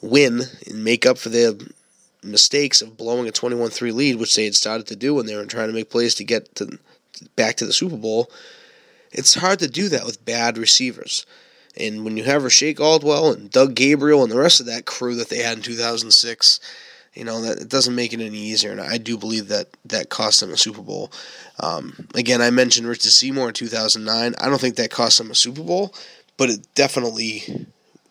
win 0.00 0.42
and 0.66 0.84
make 0.84 1.04
up 1.04 1.18
for 1.18 1.28
their 1.28 1.52
mistakes 2.22 2.80
of 2.80 2.96
blowing 2.96 3.28
a 3.28 3.32
21-3 3.32 3.92
lead, 3.92 4.16
which 4.16 4.34
they 4.34 4.44
had 4.44 4.54
started 4.54 4.86
to 4.86 4.96
do 4.96 5.14
when 5.14 5.26
they 5.26 5.36
were 5.36 5.44
trying 5.44 5.68
to 5.68 5.74
make 5.74 5.90
plays 5.90 6.14
to 6.14 6.24
get 6.24 6.54
to 6.54 6.78
back 7.36 7.56
to 7.56 7.66
the 7.66 7.72
Super 7.72 7.96
Bowl. 7.96 8.30
It's 9.12 9.34
hard 9.34 9.58
to 9.60 9.68
do 9.68 9.88
that 9.90 10.04
with 10.04 10.24
bad 10.24 10.58
receivers. 10.58 11.26
And 11.76 12.04
when 12.04 12.16
you 12.16 12.24
have 12.24 12.44
Reche 12.44 12.76
Caldwell 12.76 13.32
and 13.32 13.50
Doug 13.50 13.74
Gabriel 13.74 14.22
and 14.22 14.30
the 14.30 14.38
rest 14.38 14.60
of 14.60 14.66
that 14.66 14.86
crew 14.86 15.14
that 15.16 15.28
they 15.28 15.38
had 15.38 15.58
in 15.58 15.62
2006, 15.62 16.60
you 17.14 17.24
know 17.24 17.42
that 17.42 17.60
it 17.60 17.68
doesn't 17.68 17.94
make 17.94 18.12
it 18.12 18.20
any 18.20 18.38
easier. 18.38 18.72
And 18.72 18.80
I 18.80 18.98
do 18.98 19.16
believe 19.16 19.48
that 19.48 19.68
that 19.84 20.10
cost 20.10 20.40
them 20.40 20.52
a 20.52 20.56
Super 20.56 20.82
Bowl. 20.82 21.12
Um, 21.60 22.08
again, 22.14 22.42
I 22.42 22.50
mentioned 22.50 22.88
Richard 22.88 23.12
Seymour 23.12 23.48
in 23.48 23.54
2009. 23.54 24.34
I 24.38 24.48
don't 24.48 24.60
think 24.60 24.76
that 24.76 24.90
cost 24.90 25.18
them 25.18 25.30
a 25.30 25.34
Super 25.34 25.62
Bowl, 25.62 25.94
but 26.36 26.50
it 26.50 26.66
definitely 26.74 27.66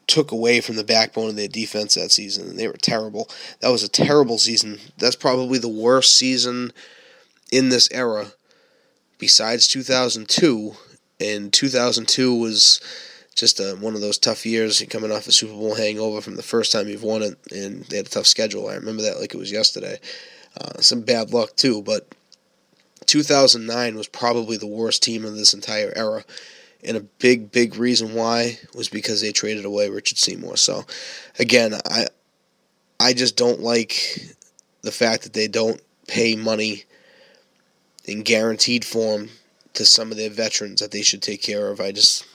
took 0.08 0.32
away 0.32 0.62
from 0.62 0.76
the 0.76 0.84
backbone 0.84 1.30
of 1.30 1.36
their 1.36 1.48
defense 1.48 1.96
that 1.96 2.12
season, 2.12 2.50
and 2.50 2.60
they 2.60 2.68
were 2.68 2.74
terrible. 2.74 3.30
That 3.60 3.70
was 3.70 3.84
a 3.84 3.90
terrible 3.90 4.38
season. 4.38 4.80
That's 4.98 5.16
probably 5.16 5.60
the 5.60 5.70
worst 5.70 6.16
season 6.16 6.72
in 7.52 7.70
this 7.70 7.90
era, 7.92 8.28
besides 9.18 9.68
2002. 9.68 10.76
And 11.20 11.54
2002 11.54 12.36
was 12.36 12.82
just 13.34 13.60
a, 13.60 13.76
one 13.80 13.96
of 13.96 14.02
those 14.02 14.18
tough 14.18 14.46
years 14.46 14.84
coming 14.90 15.12
off 15.12 15.28
a 15.28 15.32
Super 15.32 15.54
Bowl 15.54 15.76
hangover 15.76 16.22
from 16.22 16.36
the 16.36 16.44
first 16.44 16.72
time 16.72 16.88
you've 16.88 17.04
won 17.04 17.22
it, 17.22 17.38
and 17.52 17.84
they 17.86 17.98
had 17.98 18.08
a 18.08 18.10
tough 18.10 18.28
schedule. 18.28 18.70
I 18.70 18.76
remember 18.76 19.02
that 19.04 19.20
like 19.20 19.34
it 19.34 19.38
was 19.38 19.52
yesterday. 19.52 20.00
Uh, 20.60 20.80
some 20.82 21.02
bad 21.02 21.34
luck 21.34 21.56
too, 21.56 21.82
but 21.82 22.14
2009 23.06 23.96
was 23.96 24.08
probably 24.08 24.58
the 24.58 24.68
worst 24.68 25.04
team 25.04 25.26
of 25.26 25.36
this 25.36 25.54
entire 25.54 25.92
era, 25.96 26.24
and 26.84 26.98
a 26.98 27.02
big, 27.02 27.52
big 27.52 27.76
reason 27.76 28.14
why 28.14 28.60
was 28.76 28.90
because 28.90 29.22
they 29.22 29.32
traded 29.32 29.66
away 29.66 29.90
Richard 29.90 30.18
Seymour. 30.18 30.58
So, 30.58 30.86
again, 31.40 31.74
I, 31.90 32.08
I 33.00 33.14
just 33.14 33.36
don't 33.36 33.62
like 33.62 34.20
the 34.82 34.92
fact 34.92 35.24
that 35.24 35.34
they 35.34 35.48
don't 35.48 35.82
pay 36.08 36.36
money 36.36 36.84
in 38.06 38.22
guaranteed 38.22 38.86
form 38.86 39.30
to 39.74 39.86
some 39.86 40.12
of 40.12 40.18
their 40.18 40.30
veterans 40.30 40.82
that 40.82 40.92
they 40.92 41.02
should 41.02 41.22
take 41.22 41.42
care 41.42 41.70
of. 41.70 41.80
I 41.80 41.92
just 41.92 42.26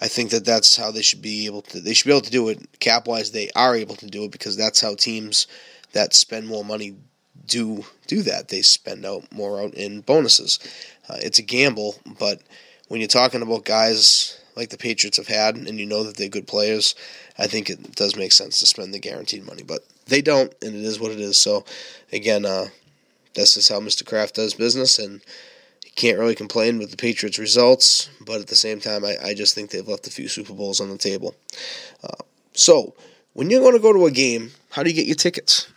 I 0.00 0.08
think 0.08 0.30
that 0.30 0.44
that's 0.44 0.76
how 0.76 0.90
they 0.90 1.02
should 1.02 1.22
be 1.22 1.46
able 1.46 1.62
to. 1.62 1.80
They 1.80 1.94
should 1.94 2.06
be 2.06 2.12
able 2.12 2.22
to 2.22 2.30
do 2.30 2.48
it 2.48 2.80
cap 2.80 3.06
wise. 3.06 3.32
They 3.32 3.50
are 3.56 3.74
able 3.74 3.96
to 3.96 4.06
do 4.06 4.24
it 4.24 4.32
because 4.32 4.56
that's 4.56 4.80
how 4.80 4.94
teams 4.94 5.46
that 5.92 6.14
spend 6.14 6.46
more 6.46 6.64
money 6.64 6.96
do 7.46 7.84
do 8.06 8.22
that. 8.22 8.48
They 8.48 8.62
spend 8.62 9.04
out 9.04 9.30
more 9.32 9.60
out 9.60 9.74
in 9.74 10.02
bonuses. 10.02 10.58
Uh, 11.08 11.16
it's 11.20 11.38
a 11.38 11.42
gamble, 11.42 11.96
but 12.18 12.42
when 12.88 13.00
you're 13.00 13.08
talking 13.08 13.42
about 13.42 13.64
guys 13.64 14.38
like 14.56 14.70
the 14.70 14.76
Patriots 14.76 15.16
have 15.16 15.28
had, 15.28 15.56
and 15.56 15.78
you 15.78 15.86
know 15.86 16.02
that 16.02 16.16
they're 16.16 16.28
good 16.28 16.48
players, 16.48 16.94
I 17.38 17.46
think 17.46 17.70
it 17.70 17.94
does 17.94 18.16
make 18.16 18.32
sense 18.32 18.58
to 18.58 18.66
spend 18.66 18.92
the 18.92 18.98
guaranteed 18.98 19.46
money. 19.46 19.62
But 19.62 19.84
they 20.06 20.20
don't, 20.20 20.52
and 20.62 20.74
it 20.74 20.82
is 20.82 20.98
what 20.98 21.12
it 21.12 21.20
is. 21.20 21.38
So, 21.38 21.64
again, 22.12 22.44
uh, 22.44 22.66
that's 23.34 23.54
just 23.54 23.68
how 23.68 23.78
Mr. 23.78 24.04
Kraft 24.04 24.34
does 24.34 24.54
business, 24.54 24.98
and 24.98 25.22
can't 25.98 26.18
really 26.18 26.36
complain 26.36 26.78
with 26.78 26.90
the 26.90 26.96
Patriots' 26.96 27.38
results, 27.38 28.08
but 28.24 28.40
at 28.40 28.46
the 28.46 28.56
same 28.56 28.80
time, 28.80 29.04
I, 29.04 29.16
I 29.22 29.34
just 29.34 29.54
think 29.54 29.70
they've 29.70 29.86
left 29.86 30.06
a 30.06 30.10
few 30.10 30.28
Super 30.28 30.54
Bowls 30.54 30.80
on 30.80 30.90
the 30.90 30.96
table. 30.96 31.34
Uh, 32.02 32.22
so, 32.52 32.94
when 33.34 33.50
you're 33.50 33.60
going 33.60 33.74
to 33.74 33.82
go 33.82 33.92
to 33.92 34.06
a 34.06 34.10
game, 34.10 34.52
how 34.70 34.82
do 34.82 34.90
you 34.90 34.96
get 34.96 35.06
your 35.06 35.16
tickets? 35.16 35.68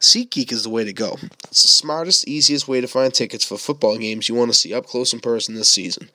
SeatGeek 0.00 0.52
is 0.52 0.62
the 0.62 0.70
way 0.70 0.84
to 0.84 0.92
go. 0.92 1.18
It's 1.48 1.62
the 1.62 1.68
smartest, 1.68 2.28
easiest 2.28 2.68
way 2.68 2.80
to 2.80 2.86
find 2.86 3.12
tickets 3.12 3.44
for 3.44 3.58
football 3.58 3.98
games 3.98 4.28
you 4.28 4.34
want 4.36 4.50
to 4.50 4.56
see 4.56 4.72
up 4.72 4.86
close 4.86 5.12
in 5.12 5.18
person 5.18 5.56
this 5.56 5.68
season. 5.68 6.08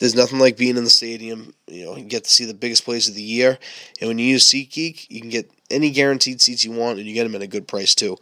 There's 0.00 0.16
nothing 0.16 0.40
like 0.40 0.56
being 0.56 0.76
in 0.76 0.84
the 0.84 0.90
stadium. 0.90 1.54
You 1.68 1.86
know, 1.86 1.96
you 1.96 2.04
get 2.04 2.24
to 2.24 2.30
see 2.30 2.44
the 2.44 2.54
biggest 2.54 2.84
plays 2.84 3.08
of 3.08 3.14
the 3.14 3.22
year, 3.22 3.58
and 4.00 4.08
when 4.08 4.18
you 4.18 4.26
use 4.26 4.50
SeatGeek, 4.50 5.06
you 5.08 5.20
can 5.20 5.30
get 5.30 5.50
any 5.70 5.90
guaranteed 5.90 6.40
seats 6.40 6.64
you 6.64 6.72
want, 6.72 6.98
and 6.98 7.06
you 7.06 7.14
get 7.14 7.24
them 7.24 7.36
at 7.36 7.42
a 7.42 7.46
good 7.46 7.68
price 7.68 7.94
too. 7.94 8.18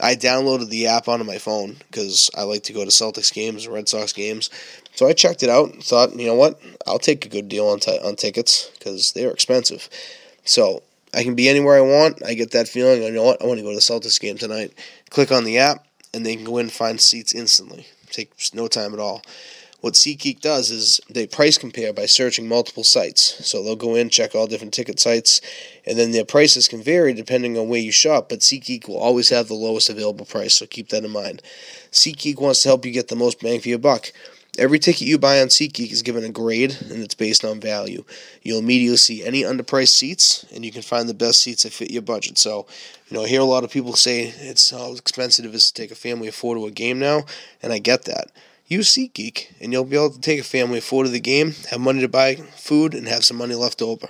I 0.00 0.16
downloaded 0.16 0.70
the 0.70 0.88
app 0.88 1.06
onto 1.06 1.24
my 1.24 1.38
phone 1.38 1.76
because 1.90 2.30
I 2.36 2.42
like 2.42 2.64
to 2.64 2.72
go 2.72 2.84
to 2.84 2.90
Celtics 2.90 3.32
games 3.32 3.68
Red 3.68 3.88
Sox 3.88 4.12
games. 4.12 4.50
So 4.94 5.06
I 5.06 5.12
checked 5.12 5.42
it 5.42 5.50
out 5.50 5.72
and 5.72 5.82
thought, 5.82 6.18
you 6.18 6.26
know 6.26 6.34
what, 6.34 6.60
I'll 6.86 6.98
take 6.98 7.24
a 7.24 7.28
good 7.28 7.48
deal 7.48 7.68
on 7.68 7.80
t- 7.80 7.98
on 8.04 8.16
tickets 8.16 8.70
because 8.78 9.12
they're 9.12 9.30
expensive. 9.30 9.88
So 10.44 10.82
I 11.14 11.22
can 11.22 11.34
be 11.34 11.48
anywhere 11.48 11.76
I 11.76 11.80
want. 11.80 12.24
I 12.24 12.34
get 12.34 12.50
that 12.52 12.68
feeling. 12.68 13.02
You 13.02 13.12
know 13.12 13.22
what, 13.22 13.42
I 13.42 13.46
want 13.46 13.58
to 13.58 13.64
go 13.64 13.70
to 13.70 13.76
the 13.76 13.80
Celtics 13.80 14.20
game 14.20 14.36
tonight. 14.36 14.72
Click 15.10 15.30
on 15.30 15.44
the 15.44 15.58
app, 15.58 15.86
and 16.12 16.26
they 16.26 16.36
can 16.36 16.44
go 16.44 16.58
in 16.58 16.66
and 16.66 16.72
find 16.72 17.00
seats 17.00 17.34
instantly. 17.34 17.86
Takes 18.10 18.54
no 18.54 18.66
time 18.66 18.92
at 18.94 19.00
all. 19.00 19.22
What 19.84 19.92
SeatGeek 19.92 20.40
does 20.40 20.70
is 20.70 20.98
they 21.10 21.26
price 21.26 21.58
compare 21.58 21.92
by 21.92 22.06
searching 22.06 22.48
multiple 22.48 22.84
sites. 22.84 23.46
So 23.46 23.62
they'll 23.62 23.76
go 23.76 23.96
in, 23.96 24.08
check 24.08 24.34
all 24.34 24.46
different 24.46 24.72
ticket 24.72 24.98
sites, 24.98 25.42
and 25.84 25.98
then 25.98 26.10
their 26.10 26.24
prices 26.24 26.68
can 26.68 26.82
vary 26.82 27.12
depending 27.12 27.58
on 27.58 27.68
where 27.68 27.82
you 27.82 27.92
shop, 27.92 28.30
but 28.30 28.38
SeatGeek 28.38 28.88
will 28.88 28.96
always 28.96 29.28
have 29.28 29.46
the 29.46 29.52
lowest 29.52 29.90
available 29.90 30.24
price, 30.24 30.54
so 30.54 30.64
keep 30.64 30.88
that 30.88 31.04
in 31.04 31.10
mind. 31.10 31.42
SeatGeek 31.92 32.40
wants 32.40 32.62
to 32.62 32.70
help 32.70 32.86
you 32.86 32.92
get 32.92 33.08
the 33.08 33.14
most 33.14 33.42
bang 33.42 33.60
for 33.60 33.68
your 33.68 33.78
buck. 33.78 34.10
Every 34.58 34.78
ticket 34.78 35.06
you 35.06 35.18
buy 35.18 35.42
on 35.42 35.48
SeatGeek 35.48 35.92
is 35.92 36.00
given 36.00 36.24
a 36.24 36.30
grade, 36.30 36.74
and 36.80 37.02
it's 37.02 37.14
based 37.14 37.44
on 37.44 37.60
value. 37.60 38.04
You'll 38.40 38.60
immediately 38.60 38.96
see 38.96 39.22
any 39.22 39.42
underpriced 39.42 39.88
seats, 39.88 40.46
and 40.54 40.64
you 40.64 40.72
can 40.72 40.80
find 40.80 41.10
the 41.10 41.12
best 41.12 41.42
seats 41.42 41.64
that 41.64 41.74
fit 41.74 41.90
your 41.90 42.00
budget. 42.00 42.38
So, 42.38 42.66
you 43.10 43.18
know, 43.18 43.24
I 43.24 43.28
hear 43.28 43.42
a 43.42 43.44
lot 43.44 43.64
of 43.64 43.70
people 43.70 43.92
say 43.92 44.22
it's 44.22 44.70
how 44.70 44.94
expensive 44.94 45.44
it 45.44 45.54
is 45.54 45.70
to 45.70 45.74
take 45.74 45.90
a 45.90 45.94
family 45.94 46.28
of 46.28 46.34
four 46.34 46.54
to 46.54 46.64
a 46.64 46.70
game 46.70 46.98
now, 46.98 47.24
and 47.62 47.70
I 47.70 47.80
get 47.80 48.06
that. 48.06 48.30
Use 48.66 48.94
SeatGeek, 48.94 49.60
and 49.60 49.72
you'll 49.72 49.84
be 49.84 49.96
able 49.96 50.10
to 50.10 50.20
take 50.20 50.40
a 50.40 50.44
family 50.44 50.78
of 50.78 50.84
four 50.84 51.04
to 51.04 51.10
the 51.10 51.20
game, 51.20 51.52
have 51.70 51.80
money 51.80 52.00
to 52.00 52.08
buy 52.08 52.36
food, 52.36 52.94
and 52.94 53.06
have 53.06 53.22
some 53.22 53.36
money 53.36 53.54
left 53.54 53.82
over. 53.82 54.08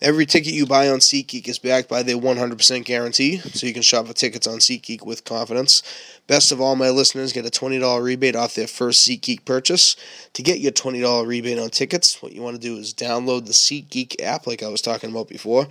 Every 0.00 0.24
ticket 0.24 0.54
you 0.54 0.66
buy 0.66 0.88
on 0.88 0.98
SeatGeek 0.98 1.46
is 1.46 1.60
backed 1.60 1.88
by 1.88 2.02
their 2.02 2.16
100% 2.16 2.84
guarantee, 2.84 3.36
so 3.38 3.66
you 3.66 3.74
can 3.74 3.82
shop 3.82 4.06
for 4.06 4.14
tickets 4.14 4.46
on 4.46 4.58
SeatGeek 4.58 5.04
with 5.04 5.24
confidence. 5.24 5.82
Best 6.26 6.50
of 6.50 6.60
all, 6.60 6.74
my 6.74 6.88
listeners 6.88 7.32
get 7.34 7.46
a 7.46 7.50
$20 7.50 8.02
rebate 8.02 8.34
off 8.34 8.54
their 8.54 8.66
first 8.66 9.06
SeatGeek 9.06 9.44
purchase. 9.44 9.94
To 10.32 10.42
get 10.42 10.58
your 10.58 10.72
$20 10.72 11.26
rebate 11.26 11.58
on 11.58 11.68
tickets, 11.68 12.22
what 12.22 12.32
you 12.32 12.40
want 12.40 12.56
to 12.56 12.60
do 12.60 12.78
is 12.78 12.94
download 12.94 13.44
the 13.44 13.52
SeatGeek 13.52 14.22
app, 14.22 14.46
like 14.46 14.62
I 14.62 14.68
was 14.68 14.82
talking 14.82 15.10
about 15.10 15.28
before. 15.28 15.68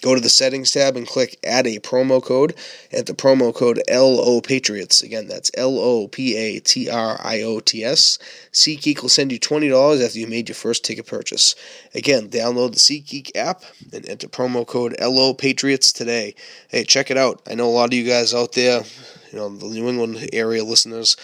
Go 0.00 0.14
to 0.14 0.20
the 0.20 0.28
settings 0.28 0.70
tab 0.70 0.96
and 0.96 1.06
click 1.06 1.38
add 1.42 1.66
a 1.66 1.80
promo 1.80 2.22
code. 2.22 2.54
Enter 2.92 3.14
promo 3.14 3.52
code 3.54 3.82
LO 3.90 4.40
Patriots. 4.40 5.02
Again, 5.02 5.26
that's 5.26 5.50
L 5.54 5.78
O 5.78 6.06
P 6.06 6.36
A 6.36 6.60
T 6.60 6.88
R 6.88 7.20
I 7.22 7.42
O 7.42 7.58
T 7.60 7.84
S. 7.84 8.18
SeatGeek 8.52 9.02
will 9.02 9.08
send 9.08 9.32
you 9.32 9.40
$20 9.40 10.04
after 10.04 10.18
you 10.18 10.26
made 10.26 10.48
your 10.48 10.56
first 10.56 10.84
ticket 10.84 11.06
purchase. 11.06 11.54
Again, 11.94 12.28
download 12.28 12.72
the 12.72 12.78
SeatGeek 12.78 13.36
app 13.36 13.62
and 13.92 14.08
enter 14.08 14.28
promo 14.28 14.66
code 14.66 14.94
LO 15.00 15.34
Patriots 15.34 15.92
today. 15.92 16.34
Hey, 16.68 16.84
check 16.84 17.10
it 17.10 17.16
out. 17.16 17.42
I 17.50 17.54
know 17.54 17.68
a 17.68 17.70
lot 17.70 17.88
of 17.88 17.94
you 17.94 18.06
guys 18.06 18.32
out 18.32 18.52
there, 18.52 18.82
you 19.32 19.38
know, 19.38 19.48
the 19.48 19.66
New 19.66 19.88
England 19.88 20.30
area 20.32 20.62
listeners, 20.62 21.16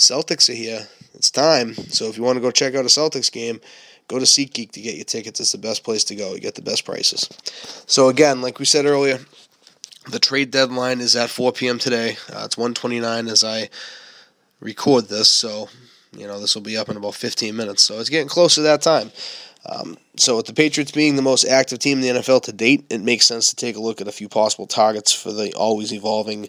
Celtics 0.00 0.48
are 0.48 0.54
here. 0.54 0.88
It's 1.12 1.30
time. 1.30 1.74
So 1.74 2.06
if 2.06 2.16
you 2.16 2.22
want 2.22 2.36
to 2.36 2.40
go 2.40 2.50
check 2.50 2.74
out 2.74 2.86
a 2.86 2.88
Celtics 2.88 3.30
game, 3.30 3.60
Go 4.10 4.18
to 4.18 4.24
SeatGeek 4.24 4.72
to 4.72 4.80
get 4.80 4.96
your 4.96 5.04
tickets. 5.04 5.38
It's 5.38 5.52
the 5.52 5.58
best 5.58 5.84
place 5.84 6.02
to 6.04 6.16
go. 6.16 6.34
You 6.34 6.40
get 6.40 6.56
the 6.56 6.62
best 6.62 6.84
prices. 6.84 7.28
So 7.86 8.08
again, 8.08 8.42
like 8.42 8.58
we 8.58 8.64
said 8.64 8.84
earlier, 8.84 9.20
the 10.10 10.18
trade 10.18 10.50
deadline 10.50 11.00
is 11.00 11.14
at 11.14 11.30
4 11.30 11.52
p.m. 11.52 11.78
today. 11.78 12.16
Uh, 12.28 12.42
it's 12.44 12.56
1:29 12.56 13.30
as 13.30 13.44
I 13.44 13.70
record 14.58 15.06
this, 15.06 15.30
so 15.30 15.68
you 16.10 16.26
know 16.26 16.40
this 16.40 16.56
will 16.56 16.62
be 16.62 16.76
up 16.76 16.88
in 16.88 16.96
about 16.96 17.14
15 17.14 17.54
minutes. 17.54 17.84
So 17.84 18.00
it's 18.00 18.08
getting 18.08 18.26
close 18.26 18.56
to 18.56 18.62
that 18.62 18.82
time. 18.82 19.12
Um, 19.64 19.96
so 20.16 20.38
with 20.38 20.46
the 20.46 20.54
Patriots 20.54 20.90
being 20.90 21.14
the 21.14 21.22
most 21.22 21.44
active 21.44 21.78
team 21.78 22.02
in 22.02 22.16
the 22.16 22.20
NFL 22.20 22.42
to 22.42 22.52
date, 22.52 22.86
it 22.90 23.02
makes 23.02 23.26
sense 23.26 23.50
to 23.50 23.56
take 23.56 23.76
a 23.76 23.80
look 23.80 24.00
at 24.00 24.08
a 24.08 24.12
few 24.12 24.28
possible 24.28 24.66
targets 24.66 25.12
for 25.12 25.30
the 25.30 25.54
always 25.54 25.92
evolving 25.92 26.48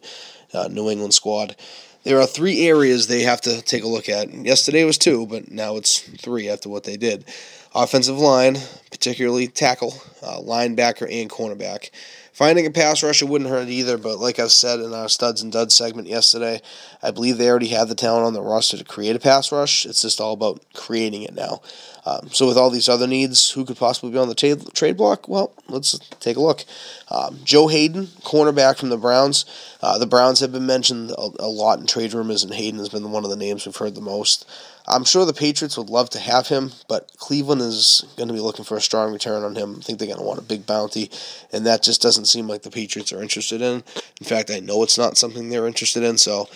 uh, 0.51 0.68
New 0.68 0.89
England 0.89 1.13
squad 1.13 1.56
there 2.03 2.20
are 2.20 2.27
three 2.27 2.67
areas 2.67 3.08
they 3.08 3.22
have 3.24 3.41
to 3.41 3.62
take 3.62 3.84
a 3.84 3.88
look 3.88 4.10
at. 4.10 4.34
Yesterday 4.34 4.84
was 4.84 4.98
two, 4.98 5.27
but 5.27 5.51
now 5.51 5.75
it's 5.75 6.00
three 6.00 6.50
after 6.50 6.70
what 6.70 6.84
they 6.84 6.98
did. 6.98 7.25
Offensive 7.74 8.17
line, 8.17 8.58
particularly 8.89 9.48
tackle, 9.48 9.93
uh, 10.24 10.39
linebacker, 10.39 11.08
and 11.12 11.29
cornerback. 11.29 11.91
Finding 12.34 12.66
a 12.66 12.72
pass 12.72 13.04
rusher 13.04 13.26
wouldn't 13.26 13.50
hurt 13.50 13.68
either, 13.68 13.98
but 13.98 14.18
like 14.20 14.40
I've 14.40 14.52
said 14.52 14.80
in 14.80 14.94
our 14.94 15.10
studs 15.10 15.42
and 15.42 15.52
duds 15.52 15.76
segment 15.76 16.08
yesterday, 16.08 16.62
I 17.04 17.12
believe 17.12 17.38
they 17.38 17.50
already 17.50 17.68
have 17.70 17.90
the 17.90 17.96
talent 17.96 18.26
on 18.26 18.34
the 18.34 18.42
roster 18.42 18.78
to 18.78 18.86
create 18.86 19.18
a 19.18 19.20
pass 19.20 19.52
rush. 19.52 19.86
It's 19.86 20.02
just 20.02 20.22
all 20.22 20.34
about 20.34 20.62
creating 20.74 21.24
it 21.24 21.34
now. 21.34 21.62
Um, 22.06 22.30
so 22.32 22.48
with 22.48 22.58
all 22.58 22.70
these 22.70 22.90
other 22.90 23.06
needs, 23.06 23.52
who 23.52 23.66
could 23.66 23.78
possibly 23.78 24.12
be 24.12 24.18
on 24.18 24.28
the 24.28 24.36
trade 24.36 24.74
trade 24.74 24.98
block? 24.98 25.28
Well, 25.28 25.52
let's 25.68 26.00
take 26.20 26.38
a 26.38 26.42
look. 26.42 26.64
Um, 27.10 27.40
Joe 27.44 27.68
Haden, 27.68 28.08
cornerback 28.24 28.78
from 28.78 28.90
the 28.90 28.98
Browns. 28.98 29.46
Uh, 29.82 29.98
the 29.98 30.08
Browns 30.08 30.40
have 30.40 30.52
been 30.52 30.66
mentioned 30.66 31.12
a, 31.12 31.30
a, 31.40 31.48
lot 31.48 31.80
in 31.80 31.86
trade 31.86 32.14
rumors, 32.14 32.44
and 32.44 32.54
Haden 32.54 32.80
has 32.80 32.90
been 32.90 33.12
one 33.12 33.24
of 33.24 33.30
the 33.30 33.36
names 33.36 33.66
we've 33.66 33.76
heard 33.76 33.96
the 33.96 34.02
most. 34.02 34.50
I'm 34.88 35.04
sure 35.04 35.26
the 35.26 35.34
Patriots 35.34 35.78
would 35.78 35.90
love 35.90 36.10
to 36.12 36.20
have 36.20 36.48
him, 36.48 36.72
but 36.88 37.12
Cleveland 37.18 37.62
is 37.62 38.06
going 38.18 38.28
to 38.28 38.34
be 38.34 38.40
looking 38.40 38.66
for 38.66 38.78
a 38.78 38.82
strong 38.82 39.14
return 39.14 39.44
on 39.44 39.56
him. 39.56 39.78
I 39.80 39.82
think 39.82 40.00
they're 40.00 40.08
going 40.08 40.20
to 40.20 40.26
want 40.26 40.40
a 40.40 40.44
big 40.44 40.66
bounty, 40.66 41.10
and 41.52 41.66
that 41.66 41.84
just 41.84 42.02
doesn't 42.02 42.26
seem 42.26 42.48
like 42.48 42.64
the 42.64 42.72
Patriots 42.72 43.14
are 43.14 43.22
interested 43.22 43.62
in. 43.62 43.84
In 44.20 44.26
fact, 44.26 44.52
I 44.52 44.60
know 44.60 44.84
it's 44.84 44.98
not 44.98 45.18
something 45.18 45.50
they're 45.50 45.68
interested 45.68 46.04
in, 46.04 46.18
so 46.18 46.48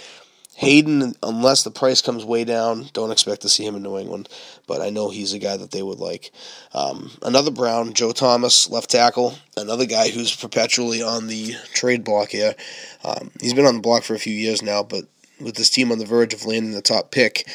Haden, 0.56 1.16
unless 1.22 1.64
the 1.64 1.72
price 1.72 2.02
comes 2.02 2.24
way 2.24 2.46
down, 2.46 2.88
don't 2.94 3.12
expect 3.12 3.42
to 3.42 3.50
see 3.50 3.66
him 3.66 3.76
in 3.76 3.84
New 3.84 3.98
England. 3.98 4.30
But 4.68 4.82
I 4.82 4.90
know 4.90 5.10
he's 5.10 5.34
a 5.34 5.40
guy 5.40 5.58
that 5.58 5.72
they 5.72 5.84
would 5.84 6.00
like. 6.00 6.32
Um, 6.74 7.12
another 7.22 7.52
Brown, 7.52 7.94
Joe 7.94 8.14
Thomas, 8.14 8.70
left 8.70 8.90
tackle. 8.90 9.36
Another 9.58 9.86
guy 9.86 10.10
who's 10.10 10.34
perpetually 10.34 11.04
on 11.04 11.28
the 11.28 11.56
trade 11.74 12.06
block 12.06 12.30
here. 12.30 12.56
Um, 13.04 13.32
he's 13.42 13.54
been 13.54 13.66
on 13.66 13.76
the 13.76 13.82
block 13.82 14.04
for 14.04 14.16
a 14.16 14.20
few 14.20 14.34
years 14.34 14.62
now, 14.62 14.82
but 14.82 15.04
with 15.42 15.56
this 15.56 15.70
team 15.70 15.92
on 15.92 16.00
the 16.00 16.06
verge 16.06 16.34
of 16.34 16.46
landing 16.46 16.72
the 16.72 16.82
top 16.82 17.12
pick, 17.12 17.46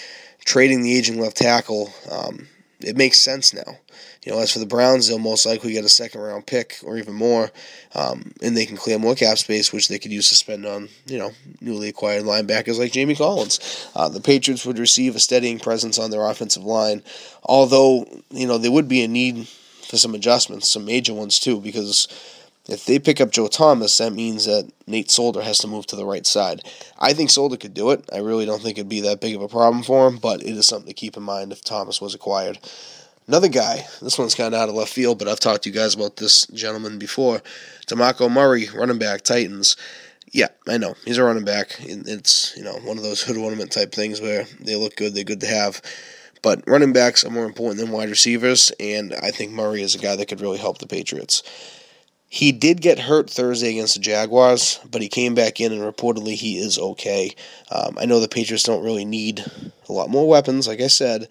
trading 0.44 0.82
the 0.82 0.96
aging 0.96 1.20
left 1.20 1.36
tackle, 1.36 1.92
um, 2.10 2.48
it 2.80 2.96
makes 2.96 3.18
sense 3.18 3.52
now. 3.52 3.78
You 4.24 4.32
know, 4.32 4.38
as 4.38 4.52
for 4.52 4.58
the 4.58 4.66
Browns, 4.66 5.08
they'll 5.08 5.18
most 5.18 5.46
likely 5.46 5.72
get 5.72 5.84
a 5.84 5.88
second 5.88 6.20
round 6.20 6.46
pick 6.46 6.78
or 6.84 6.98
even 6.98 7.14
more, 7.14 7.50
um, 7.94 8.32
and 8.42 8.56
they 8.56 8.66
can 8.66 8.76
clear 8.76 8.98
more 8.98 9.14
cap 9.14 9.38
space, 9.38 9.72
which 9.72 9.88
they 9.88 9.98
could 9.98 10.12
use 10.12 10.28
to 10.28 10.34
spend 10.34 10.66
on 10.66 10.88
you 11.06 11.18
know 11.18 11.32
newly 11.60 11.88
acquired 11.88 12.24
linebackers 12.24 12.78
like 12.78 12.92
Jamie 12.92 13.14
Collins. 13.14 13.88
Uh, 13.94 14.08
the 14.08 14.20
Patriots 14.20 14.66
would 14.66 14.78
receive 14.78 15.16
a 15.16 15.20
steadying 15.20 15.58
presence 15.58 15.98
on 15.98 16.10
their 16.10 16.26
offensive 16.26 16.64
line, 16.64 17.02
although 17.42 18.06
you 18.30 18.46
know 18.46 18.58
there 18.58 18.72
would 18.72 18.88
be 18.88 19.02
a 19.02 19.08
need 19.08 19.46
for 19.88 19.96
some 19.96 20.14
adjustments, 20.14 20.68
some 20.68 20.84
major 20.84 21.14
ones 21.14 21.40
too, 21.40 21.60
because 21.60 22.08
if 22.68 22.84
they 22.84 22.98
pick 22.98 23.20
up 23.20 23.30
Joe 23.30 23.48
Thomas, 23.48 23.98
that 23.98 24.12
means 24.12 24.44
that 24.44 24.70
Nate 24.86 25.10
Solder 25.10 25.42
has 25.42 25.58
to 25.58 25.66
move 25.66 25.86
to 25.86 25.96
the 25.96 26.04
right 26.04 26.26
side. 26.26 26.62
I 26.98 27.12
think 27.12 27.30
Solder 27.30 27.56
could 27.56 27.74
do 27.74 27.90
it. 27.90 28.08
I 28.12 28.18
really 28.18 28.46
don't 28.46 28.62
think 28.62 28.78
it'd 28.78 28.88
be 28.88 29.00
that 29.00 29.20
big 29.20 29.34
of 29.34 29.42
a 29.42 29.48
problem 29.48 29.82
for 29.82 30.06
him, 30.06 30.18
but 30.18 30.42
it 30.42 30.56
is 30.56 30.66
something 30.66 30.88
to 30.88 30.94
keep 30.94 31.16
in 31.16 31.22
mind 31.22 31.52
if 31.52 31.64
Thomas 31.64 32.00
was 32.00 32.14
acquired. 32.14 32.58
Another 33.26 33.48
guy, 33.48 33.86
this 34.02 34.18
one's 34.18 34.34
kind 34.34 34.54
of 34.54 34.60
out 34.60 34.68
of 34.68 34.74
left 34.74 34.92
field, 34.92 35.18
but 35.18 35.28
I've 35.28 35.40
talked 35.40 35.62
to 35.64 35.68
you 35.70 35.74
guys 35.74 35.94
about 35.94 36.16
this 36.16 36.46
gentleman 36.48 36.98
before. 36.98 37.42
DeMarco 37.86 38.30
Murray, 38.30 38.68
running 38.74 38.98
back, 38.98 39.22
Titans. 39.22 39.76
Yeah, 40.32 40.48
I 40.68 40.78
know. 40.78 40.94
He's 41.04 41.18
a 41.18 41.24
running 41.24 41.44
back. 41.44 41.76
It's, 41.80 42.56
you 42.56 42.64
know, 42.64 42.74
one 42.84 42.98
of 42.98 43.04
those 43.04 43.22
hood 43.26 43.36
ornament 43.36 43.72
type 43.72 43.92
things 43.92 44.20
where 44.20 44.44
they 44.60 44.76
look 44.76 44.96
good, 44.96 45.14
they're 45.14 45.24
good 45.24 45.40
to 45.40 45.46
have. 45.46 45.80
But 46.42 46.64
running 46.66 46.92
backs 46.92 47.24
are 47.24 47.30
more 47.30 47.44
important 47.44 47.80
than 47.80 47.90
wide 47.90 48.08
receivers, 48.08 48.72
and 48.80 49.14
I 49.22 49.30
think 49.30 49.52
Murray 49.52 49.82
is 49.82 49.94
a 49.94 49.98
guy 49.98 50.16
that 50.16 50.26
could 50.26 50.40
really 50.40 50.58
help 50.58 50.78
the 50.78 50.86
Patriots. 50.86 51.42
He 52.32 52.52
did 52.52 52.80
get 52.80 53.00
hurt 53.00 53.28
Thursday 53.28 53.70
against 53.70 53.94
the 53.94 54.00
Jaguars, 54.00 54.78
but 54.88 55.02
he 55.02 55.08
came 55.08 55.34
back 55.34 55.60
in 55.60 55.72
and 55.72 55.82
reportedly 55.82 56.34
he 56.34 56.58
is 56.58 56.78
okay. 56.78 57.34
Um, 57.72 57.98
I 58.00 58.06
know 58.06 58.20
the 58.20 58.28
Patriots 58.28 58.62
don't 58.62 58.84
really 58.84 59.04
need 59.04 59.44
a 59.88 59.92
lot 59.92 60.10
more 60.10 60.28
weapons, 60.28 60.68
like 60.68 60.80
I 60.80 60.86
said, 60.86 61.28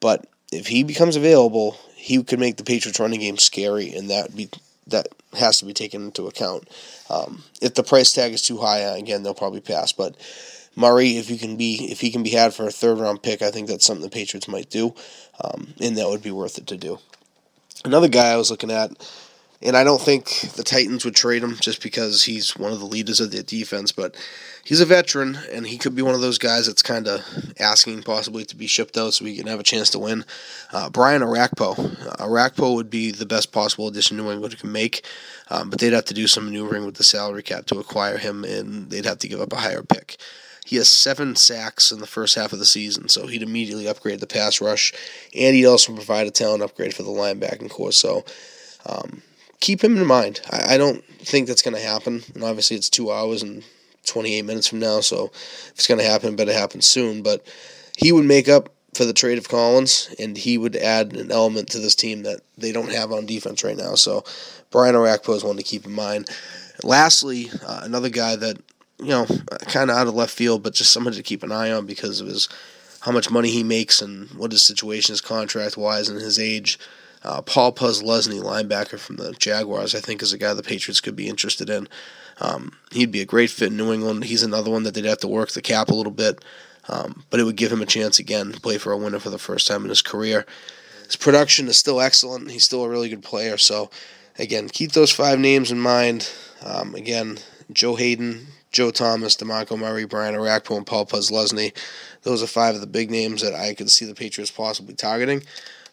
but 0.00 0.26
if 0.50 0.66
he 0.66 0.82
becomes 0.82 1.14
available, 1.14 1.76
he 1.94 2.20
could 2.24 2.40
make 2.40 2.56
the 2.56 2.64
Patriots 2.64 2.98
running 2.98 3.20
game 3.20 3.38
scary, 3.38 3.94
and 3.94 4.10
that 4.10 4.34
be 4.34 4.50
that 4.88 5.06
has 5.38 5.60
to 5.60 5.66
be 5.66 5.72
taken 5.72 6.06
into 6.06 6.26
account. 6.26 6.68
Um, 7.08 7.44
if 7.62 7.74
the 7.74 7.84
price 7.84 8.12
tag 8.12 8.32
is 8.32 8.42
too 8.42 8.58
high, 8.58 8.78
again 8.80 9.22
they'll 9.22 9.34
probably 9.34 9.60
pass. 9.60 9.92
But 9.92 10.16
Murray, 10.74 11.10
if 11.10 11.30
you 11.30 11.38
can 11.38 11.56
be 11.56 11.92
if 11.92 12.00
he 12.00 12.10
can 12.10 12.24
be 12.24 12.30
had 12.30 12.54
for 12.54 12.66
a 12.66 12.72
third 12.72 12.98
round 12.98 13.22
pick, 13.22 13.40
I 13.40 13.52
think 13.52 13.68
that's 13.68 13.86
something 13.86 14.02
the 14.02 14.10
Patriots 14.10 14.48
might 14.48 14.68
do, 14.68 14.96
um, 15.44 15.74
and 15.80 15.96
that 15.96 16.08
would 16.08 16.22
be 16.22 16.32
worth 16.32 16.58
it 16.58 16.66
to 16.66 16.76
do. 16.76 16.98
Another 17.84 18.08
guy 18.08 18.32
I 18.32 18.36
was 18.36 18.50
looking 18.50 18.72
at 18.72 18.90
and 19.62 19.76
I 19.76 19.84
don't 19.84 20.00
think 20.00 20.52
the 20.56 20.62
Titans 20.62 21.04
would 21.04 21.14
trade 21.14 21.42
him 21.42 21.56
just 21.56 21.82
because 21.82 22.24
he's 22.24 22.56
one 22.56 22.72
of 22.72 22.80
the 22.80 22.86
leaders 22.86 23.20
of 23.20 23.30
their 23.30 23.42
defense, 23.42 23.92
but 23.92 24.16
he's 24.64 24.80
a 24.80 24.86
veteran, 24.86 25.38
and 25.52 25.66
he 25.66 25.76
could 25.76 25.94
be 25.94 26.02
one 26.02 26.14
of 26.14 26.22
those 26.22 26.38
guys 26.38 26.66
that's 26.66 26.82
kind 26.82 27.06
of 27.06 27.22
asking 27.58 28.02
possibly 28.02 28.44
to 28.46 28.56
be 28.56 28.66
shipped 28.66 28.96
out 28.96 29.12
so 29.12 29.24
we 29.24 29.36
can 29.36 29.46
have 29.46 29.60
a 29.60 29.64
chance 29.64 29.90
to 29.90 29.98
win. 29.98 30.24
Uh, 30.72 30.88
Brian 30.88 31.20
Orakpo. 31.20 31.78
Uh, 31.78 32.26
Orakpo 32.26 32.74
would 32.74 32.88
be 32.88 33.10
the 33.10 33.26
best 33.26 33.52
possible 33.52 33.88
addition 33.88 34.16
New 34.16 34.30
England 34.30 34.58
can 34.58 34.72
make, 34.72 35.04
um, 35.50 35.68
but 35.68 35.78
they'd 35.78 35.92
have 35.92 36.06
to 36.06 36.14
do 36.14 36.26
some 36.26 36.46
maneuvering 36.46 36.86
with 36.86 36.94
the 36.94 37.04
salary 37.04 37.42
cap 37.42 37.66
to 37.66 37.78
acquire 37.78 38.16
him, 38.16 38.44
and 38.44 38.90
they'd 38.90 39.04
have 39.04 39.18
to 39.18 39.28
give 39.28 39.40
up 39.40 39.52
a 39.52 39.56
higher 39.56 39.82
pick. 39.82 40.16
He 40.64 40.76
has 40.76 40.88
seven 40.88 41.36
sacks 41.36 41.90
in 41.90 42.00
the 42.00 42.06
first 42.06 42.34
half 42.34 42.52
of 42.52 42.58
the 42.58 42.66
season, 42.66 43.08
so 43.08 43.26
he'd 43.26 43.42
immediately 43.42 43.88
upgrade 43.88 44.20
the 44.20 44.26
pass 44.26 44.60
rush, 44.60 44.92
and 45.34 45.54
he'd 45.54 45.66
also 45.66 45.92
provide 45.92 46.26
a 46.26 46.30
talent 46.30 46.62
upgrade 46.62 46.94
for 46.94 47.02
the 47.02 47.10
linebacking 47.10 47.70
core. 47.70 47.92
So, 47.92 48.24
um, 48.86 49.22
keep 49.60 49.82
him 49.82 49.96
in 49.96 50.06
mind. 50.06 50.40
I, 50.50 50.74
I 50.74 50.78
don't 50.78 51.04
think 51.04 51.46
that's 51.46 51.62
going 51.62 51.76
to 51.76 51.82
happen. 51.82 52.22
And 52.34 52.42
obviously, 52.42 52.76
it's 52.76 52.90
two 52.90 53.12
hours 53.12 53.42
and 53.42 53.62
28 54.06 54.42
minutes 54.42 54.66
from 54.66 54.80
now, 54.80 55.00
so 55.00 55.26
if 55.26 55.72
it's 55.74 55.86
going 55.86 56.00
to 56.00 56.06
happen, 56.06 56.30
it 56.30 56.36
better 56.36 56.52
happen 56.52 56.80
soon. 56.80 57.22
But 57.22 57.46
he 57.96 58.12
would 58.12 58.24
make 58.24 58.48
up 58.48 58.70
for 58.94 59.04
the 59.04 59.12
trade 59.12 59.38
of 59.38 59.48
Collins, 59.48 60.12
and 60.18 60.36
he 60.36 60.58
would 60.58 60.76
add 60.76 61.14
an 61.14 61.30
element 61.30 61.68
to 61.70 61.78
this 61.78 61.94
team 61.94 62.22
that 62.24 62.40
they 62.58 62.72
don't 62.72 62.92
have 62.92 63.12
on 63.12 63.26
defense 63.26 63.62
right 63.62 63.76
now. 63.76 63.94
So 63.94 64.24
Brian 64.70 64.94
Orakpo 64.94 65.36
is 65.36 65.44
one 65.44 65.56
to 65.56 65.62
keep 65.62 65.86
in 65.86 65.92
mind. 65.92 66.28
Lastly, 66.82 67.50
uh, 67.66 67.80
another 67.82 68.08
guy 68.08 68.36
that 68.36 68.56
you 68.98 69.08
know 69.08 69.26
kind 69.66 69.90
of 69.90 69.96
out 69.96 70.06
of 70.06 70.14
left 70.14 70.34
field, 70.34 70.62
but 70.62 70.74
just 70.74 70.92
somebody 70.92 71.16
to 71.16 71.22
keep 71.22 71.42
an 71.42 71.52
eye 71.52 71.70
on 71.70 71.86
because 71.86 72.20
of 72.20 72.26
his 72.26 72.48
how 73.00 73.12
much 73.12 73.30
money 73.30 73.50
he 73.50 73.62
makes 73.62 74.02
and 74.02 74.28
what 74.32 74.52
his 74.52 74.62
situation 74.62 75.12
is 75.12 75.20
contract 75.20 75.76
wise 75.76 76.08
and 76.08 76.20
his 76.20 76.38
age. 76.38 76.78
Uh, 77.22 77.42
Paul 77.42 77.72
Posluszny, 77.72 78.40
linebacker 78.42 78.98
from 78.98 79.16
the 79.16 79.32
Jaguars, 79.32 79.94
I 79.94 80.00
think 80.00 80.22
is 80.22 80.32
a 80.32 80.38
guy 80.38 80.54
the 80.54 80.62
Patriots 80.62 81.00
could 81.00 81.16
be 81.16 81.28
interested 81.28 81.68
in. 81.68 81.88
Um, 82.40 82.76
he'd 82.92 83.12
be 83.12 83.20
a 83.20 83.26
great 83.26 83.50
fit 83.50 83.70
in 83.70 83.76
New 83.76 83.92
England. 83.92 84.24
He's 84.24 84.42
another 84.42 84.70
one 84.70 84.84
that 84.84 84.94
they'd 84.94 85.04
have 85.04 85.18
to 85.18 85.28
work 85.28 85.50
the 85.50 85.60
cap 85.60 85.88
a 85.88 85.94
little 85.94 86.12
bit, 86.12 86.42
um, 86.88 87.24
but 87.28 87.38
it 87.38 87.44
would 87.44 87.56
give 87.56 87.70
him 87.70 87.82
a 87.82 87.86
chance 87.86 88.18
again 88.18 88.52
to 88.52 88.60
play 88.60 88.78
for 88.78 88.92
a 88.92 88.96
winner 88.96 89.18
for 89.18 89.30
the 89.30 89.38
first 89.38 89.66
time 89.66 89.82
in 89.82 89.90
his 89.90 90.00
career. 90.00 90.46
His 91.04 91.16
production 91.16 91.68
is 91.68 91.76
still 91.76 92.00
excellent. 92.00 92.50
He's 92.50 92.64
still 92.64 92.84
a 92.84 92.88
really 92.88 93.10
good 93.10 93.22
player. 93.22 93.58
So, 93.58 93.90
again, 94.38 94.68
keep 94.68 94.92
those 94.92 95.10
five 95.10 95.38
names 95.38 95.70
in 95.70 95.80
mind. 95.80 96.30
Um, 96.64 96.94
again, 96.94 97.38
Joe 97.72 97.96
Haden, 97.96 98.46
Joe 98.72 98.90
Thomas, 98.90 99.36
DeMarco 99.36 99.78
Murray, 99.78 100.04
Brian 100.04 100.34
Orakpo, 100.34 100.76
and 100.76 100.86
Paul 100.86 101.06
Posluszny. 101.06 101.76
Those 102.22 102.42
are 102.42 102.46
five 102.46 102.76
of 102.76 102.80
the 102.80 102.86
big 102.86 103.10
names 103.10 103.42
that 103.42 103.54
I 103.54 103.74
could 103.74 103.90
see 103.90 104.04
the 104.06 104.14
Patriots 104.14 104.50
possibly 104.50 104.94
targeting. 104.94 105.42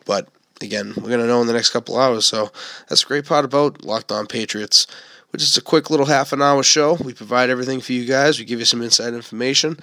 But 0.06 0.30
again, 0.62 0.94
we're 0.98 1.10
going 1.10 1.20
to 1.20 1.28
know 1.28 1.42
in 1.42 1.48
the 1.48 1.54
next 1.54 1.70
couple 1.70 1.98
hours. 1.98 2.26
So 2.26 2.52
that's 2.88 3.04
a 3.04 3.08
great 3.08 3.26
part 3.26 3.46
about 3.46 3.84
Locked 3.84 4.12
On 4.12 4.28
Patriots, 4.28 4.88
which 5.32 5.42
is 5.42 5.58
a 5.58 5.62
quick 5.62 5.90
little 5.90 6.06
half 6.06 6.34
an 6.34 6.42
hour 6.42 6.64
show. 6.64 6.96
We 6.96 7.14
provide 7.14 7.50
everything 7.50 7.82
for 7.82 7.94
you 7.94 8.06
guys. 8.06 8.40
We 8.40 8.46
give 8.46 8.60
you 8.60 8.66
some 8.66 8.82
inside 8.82 9.14
information, 9.14 9.80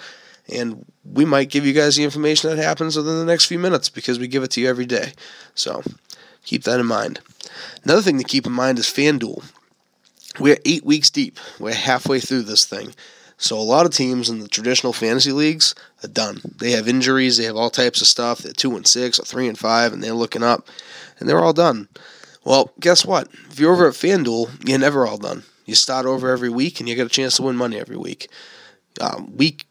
and 0.48 0.84
we 1.04 1.24
might 1.24 1.50
give 1.50 1.66
you 1.66 1.72
guys 1.72 1.96
the 1.96 2.04
information 2.04 2.50
that 2.50 2.62
happens 2.62 2.96
within 2.96 3.18
the 3.18 3.24
next 3.24 3.46
few 3.46 3.58
minutes 3.58 3.88
because 3.88 4.18
we 4.18 4.28
give 4.28 4.42
it 4.42 4.50
to 4.52 4.60
you 4.60 4.68
every 4.68 4.86
day. 4.86 5.12
So 5.54 5.82
keep 6.44 6.64
that 6.64 6.80
in 6.80 6.86
mind. 6.86 7.20
Another 7.84 8.02
thing 8.02 8.18
to 8.18 8.24
keep 8.24 8.46
in 8.46 8.52
mind 8.52 8.78
is 8.78 8.86
FanDuel. 8.86 9.44
We're 10.40 10.58
eight 10.64 10.84
weeks 10.84 11.10
deep. 11.10 11.38
We're 11.60 11.74
halfway 11.74 12.18
through 12.18 12.42
this 12.42 12.64
thing. 12.64 12.94
So 13.36 13.58
a 13.58 13.60
lot 13.60 13.86
of 13.86 13.92
teams 13.92 14.30
in 14.30 14.38
the 14.38 14.48
traditional 14.48 14.92
fantasy 14.92 15.32
leagues 15.32 15.74
are 16.02 16.08
done. 16.08 16.40
They 16.58 16.70
have 16.72 16.88
injuries, 16.88 17.36
they 17.36 17.44
have 17.44 17.56
all 17.56 17.70
types 17.70 18.00
of 18.00 18.06
stuff. 18.06 18.38
They're 18.38 18.52
two 18.52 18.76
and 18.76 18.86
six 18.86 19.18
or 19.18 19.24
three 19.24 19.48
and 19.48 19.58
five, 19.58 19.92
and 19.92 20.02
they're 20.02 20.14
looking 20.14 20.42
up, 20.42 20.68
and 21.18 21.28
they're 21.28 21.42
all 21.42 21.52
done. 21.52 21.88
Well, 22.44 22.72
guess 22.78 23.04
what? 23.04 23.28
If 23.50 23.58
you're 23.58 23.72
over 23.72 23.88
at 23.88 23.94
FanDuel, 23.94 24.68
you're 24.68 24.78
never 24.78 25.06
all 25.06 25.18
done. 25.18 25.44
You 25.64 25.74
start 25.74 26.06
over 26.06 26.30
every 26.30 26.50
week, 26.50 26.78
and 26.78 26.88
you 26.88 26.94
get 26.94 27.06
a 27.06 27.10
chance 27.10 27.36
to 27.36 27.42
win 27.42 27.56
money 27.56 27.78
every 27.78 27.96
week. 27.96 28.28
Uh, 29.00 29.22
week 29.34 29.66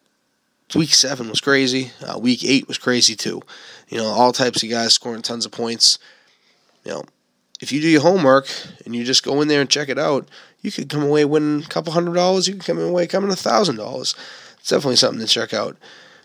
week 0.76 0.94
seven 0.94 1.30
was 1.30 1.42
crazy. 1.42 1.92
Uh, 2.06 2.18
week 2.18 2.44
eight 2.44 2.68
was 2.68 2.78
crazy 2.78 3.16
too. 3.16 3.42
You 3.90 3.98
know, 4.00 4.06
all 4.06 4.32
types 4.32 4.64
of 4.64 4.70
guys 4.70 4.94
scoring 4.94 5.22
tons 5.22 5.46
of 5.46 5.52
points. 5.52 6.00
You 6.84 6.92
know, 6.92 7.04
if 7.62 7.72
you 7.72 7.80
do 7.80 7.88
your 7.88 8.02
homework 8.02 8.48
and 8.86 8.96
you 8.96 9.04
just 9.04 9.24
go 9.24 9.42
in 9.42 9.48
there 9.48 9.62
and 9.62 9.70
check 9.70 9.90
it 9.90 10.00
out, 10.00 10.28
you 10.64 10.72
could 10.72 10.90
come 10.90 11.04
away 11.04 11.26
winning 11.26 11.64
a 11.64 11.68
couple 11.68 11.94
hundred 11.94 12.16
dollars. 12.16 12.48
You 12.48 12.56
could 12.56 12.66
come 12.66 12.80
away 12.80 13.06
coming 13.06 13.32
a 13.32 13.36
thousand 13.36 13.76
dollars. 13.76 14.16
It's 14.60 14.70
definitely 14.70 14.96
something 14.96 15.20
to 15.20 15.32
check 15.32 15.54
out. 15.54 15.78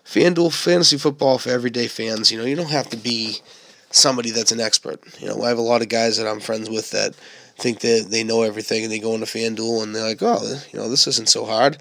FanDuel 0.05 0.55
fantasy 0.55 0.97
football 0.97 1.37
for 1.37 1.51
everyday 1.51 1.89
fans. 1.89 2.33
You 2.33 2.39
know, 2.39 2.45
you 2.45 2.57
don't 2.57 2.71
have 2.71 2.89
to 2.91 2.97
be 2.97 3.39
somebody 3.91 4.31
that's 4.31 4.53
an 4.53 4.61
expert. 4.61 5.01
You 5.21 5.29
know, 5.29 5.43
I 5.43 5.49
have 5.49 5.59
a 5.59 5.63
lot 5.63 5.83
of 5.83 5.89
guys 5.91 6.17
that 6.17 6.27
I'm 6.27 6.41
friends 6.41 6.71
with 6.71 6.93
that 6.93 7.15
think 7.57 7.81
that 7.81 8.07
they 8.11 8.23
know 8.23 8.43
everything 8.43 8.85
and 8.85 8.93
they 8.93 9.01
go 9.01 9.15
into 9.15 9.27
FanDuel 9.27 9.83
and 9.83 9.95
they're 9.95 10.09
like, 10.09 10.23
oh, 10.23 10.63
you 10.73 10.79
know, 10.79 10.89
this 10.89 11.07
isn't 11.09 11.29
so 11.29 11.45
hard. 11.45 11.77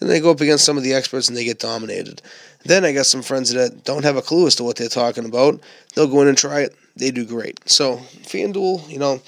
And 0.00 0.10
they 0.10 0.18
go 0.18 0.30
up 0.30 0.40
against 0.40 0.64
some 0.64 0.76
of 0.76 0.82
the 0.82 0.94
experts 0.94 1.28
and 1.28 1.36
they 1.36 1.44
get 1.44 1.58
dominated. 1.58 2.20
Then 2.64 2.84
I 2.84 2.92
got 2.92 3.06
some 3.06 3.22
friends 3.22 3.52
that 3.52 3.84
don't 3.84 4.04
have 4.04 4.16
a 4.16 4.22
clue 4.22 4.46
as 4.46 4.56
to 4.56 4.64
what 4.64 4.76
they're 4.76 4.88
talking 4.88 5.24
about. 5.24 5.60
They'll 5.94 6.08
go 6.08 6.22
in 6.22 6.28
and 6.28 6.36
try 6.36 6.60
it. 6.60 6.74
They 6.96 7.10
do 7.10 7.24
great. 7.24 7.60
So 7.68 7.98
FanDuel, 7.98 8.88
you 8.88 8.98
know, 8.98 9.22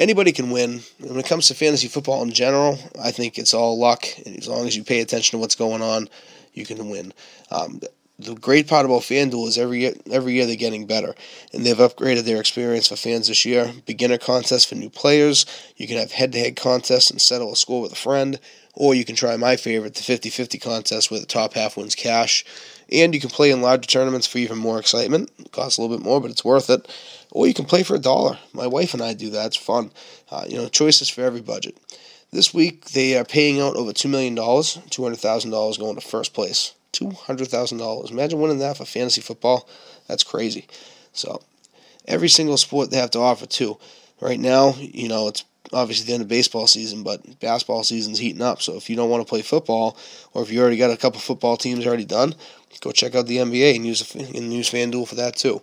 anybody 0.00 0.32
can 0.32 0.50
win. 0.50 0.80
When 0.98 1.20
it 1.20 1.26
comes 1.26 1.46
to 1.48 1.54
fantasy 1.54 1.86
football 1.86 2.22
in 2.22 2.32
general, 2.32 2.78
I 3.00 3.12
think 3.12 3.38
it's 3.38 3.54
all 3.54 3.78
luck. 3.78 4.06
And 4.26 4.36
as 4.36 4.48
long 4.48 4.66
as 4.66 4.76
you 4.76 4.82
pay 4.82 5.00
attention 5.00 5.36
to 5.36 5.40
what's 5.40 5.54
going 5.54 5.82
on, 5.82 6.08
you 6.54 6.66
can 6.66 6.88
win. 6.88 7.12
Um, 7.52 7.80
the 8.18 8.34
great 8.34 8.68
part 8.68 8.84
about 8.84 9.02
FanDuel 9.02 9.48
is 9.48 9.56
every 9.56 9.80
year, 9.80 9.94
every 10.10 10.34
year 10.34 10.44
they're 10.46 10.56
getting 10.56 10.86
better, 10.86 11.14
and 11.52 11.64
they've 11.64 11.76
upgraded 11.76 12.24
their 12.24 12.40
experience 12.40 12.88
for 12.88 12.96
fans 12.96 13.28
this 13.28 13.46
year. 13.46 13.72
Beginner 13.86 14.18
contests 14.18 14.66
for 14.66 14.74
new 14.74 14.90
players. 14.90 15.46
You 15.76 15.86
can 15.86 15.96
have 15.96 16.12
head-to-head 16.12 16.56
contests 16.56 17.10
and 17.10 17.20
settle 17.20 17.52
a 17.52 17.56
score 17.56 17.80
with 17.80 17.92
a 17.92 17.96
friend, 17.96 18.38
or 18.74 18.94
you 18.94 19.04
can 19.06 19.16
try 19.16 19.36
my 19.36 19.56
favorite, 19.56 19.94
the 19.94 20.02
50-50 20.02 20.60
contest, 20.60 21.10
where 21.10 21.20
the 21.20 21.26
top 21.26 21.54
half 21.54 21.76
wins 21.76 21.94
cash. 21.94 22.44
And 22.92 23.14
you 23.14 23.20
can 23.20 23.30
play 23.30 23.50
in 23.50 23.62
larger 23.62 23.86
tournaments 23.86 24.26
for 24.26 24.38
even 24.38 24.58
more 24.58 24.78
excitement. 24.78 25.30
It 25.38 25.52
costs 25.52 25.78
a 25.78 25.82
little 25.82 25.96
bit 25.96 26.04
more, 26.04 26.20
but 26.20 26.30
it's 26.30 26.44
worth 26.44 26.68
it. 26.68 26.88
Or 27.32 27.46
you 27.46 27.54
can 27.54 27.64
play 27.64 27.82
for 27.82 27.94
a 27.94 28.00
dollar. 28.00 28.38
My 28.52 28.66
wife 28.66 28.94
and 28.94 29.02
I 29.02 29.14
do 29.14 29.30
that. 29.30 29.46
It's 29.46 29.56
fun. 29.56 29.92
Uh, 30.30 30.44
you 30.48 30.56
know, 30.56 30.68
choices 30.68 31.08
for 31.08 31.22
every 31.22 31.40
budget. 31.40 31.76
This 32.32 32.54
week 32.54 32.86
they 32.90 33.16
are 33.16 33.24
paying 33.24 33.60
out 33.60 33.76
over 33.76 33.92
two 33.92 34.08
million 34.08 34.34
dollars, 34.34 34.78
two 34.90 35.02
hundred 35.02 35.18
thousand 35.18 35.50
dollars 35.50 35.78
going 35.78 35.96
to 35.96 36.00
first 36.00 36.34
place. 36.34 36.74
Two 36.92 37.10
hundred 37.10 37.48
thousand 37.48 37.78
dollars. 37.78 38.10
Imagine 38.10 38.40
winning 38.40 38.58
that 38.58 38.76
for 38.76 38.84
fantasy 38.84 39.20
football. 39.20 39.68
That's 40.06 40.22
crazy. 40.22 40.66
So 41.12 41.42
every 42.06 42.28
single 42.28 42.56
sport 42.56 42.90
they 42.90 42.98
have 42.98 43.10
to 43.12 43.20
offer 43.20 43.46
too. 43.46 43.78
Right 44.20 44.38
now, 44.38 44.74
you 44.78 45.08
know, 45.08 45.28
it's 45.28 45.44
obviously 45.72 46.06
the 46.06 46.14
end 46.14 46.22
of 46.22 46.28
baseball 46.28 46.66
season, 46.66 47.02
but 47.02 47.40
basketball 47.40 47.84
season's 47.84 48.18
heating 48.18 48.42
up. 48.42 48.60
So 48.60 48.76
if 48.76 48.90
you 48.90 48.96
don't 48.96 49.10
want 49.10 49.26
to 49.26 49.28
play 49.28 49.42
football, 49.42 49.96
or 50.34 50.42
if 50.42 50.52
you 50.52 50.60
already 50.60 50.76
got 50.76 50.90
a 50.90 50.96
couple 50.96 51.20
football 51.20 51.56
teams 51.56 51.86
already 51.86 52.04
done, 52.04 52.34
go 52.80 52.92
check 52.92 53.14
out 53.14 53.26
the 53.26 53.38
NBA 53.38 53.76
and 53.76 53.86
use 53.86 54.14
and 54.14 54.52
use 54.52 54.70
FanDuel 54.70 55.08
for 55.08 55.16
that 55.16 55.36
too. 55.36 55.62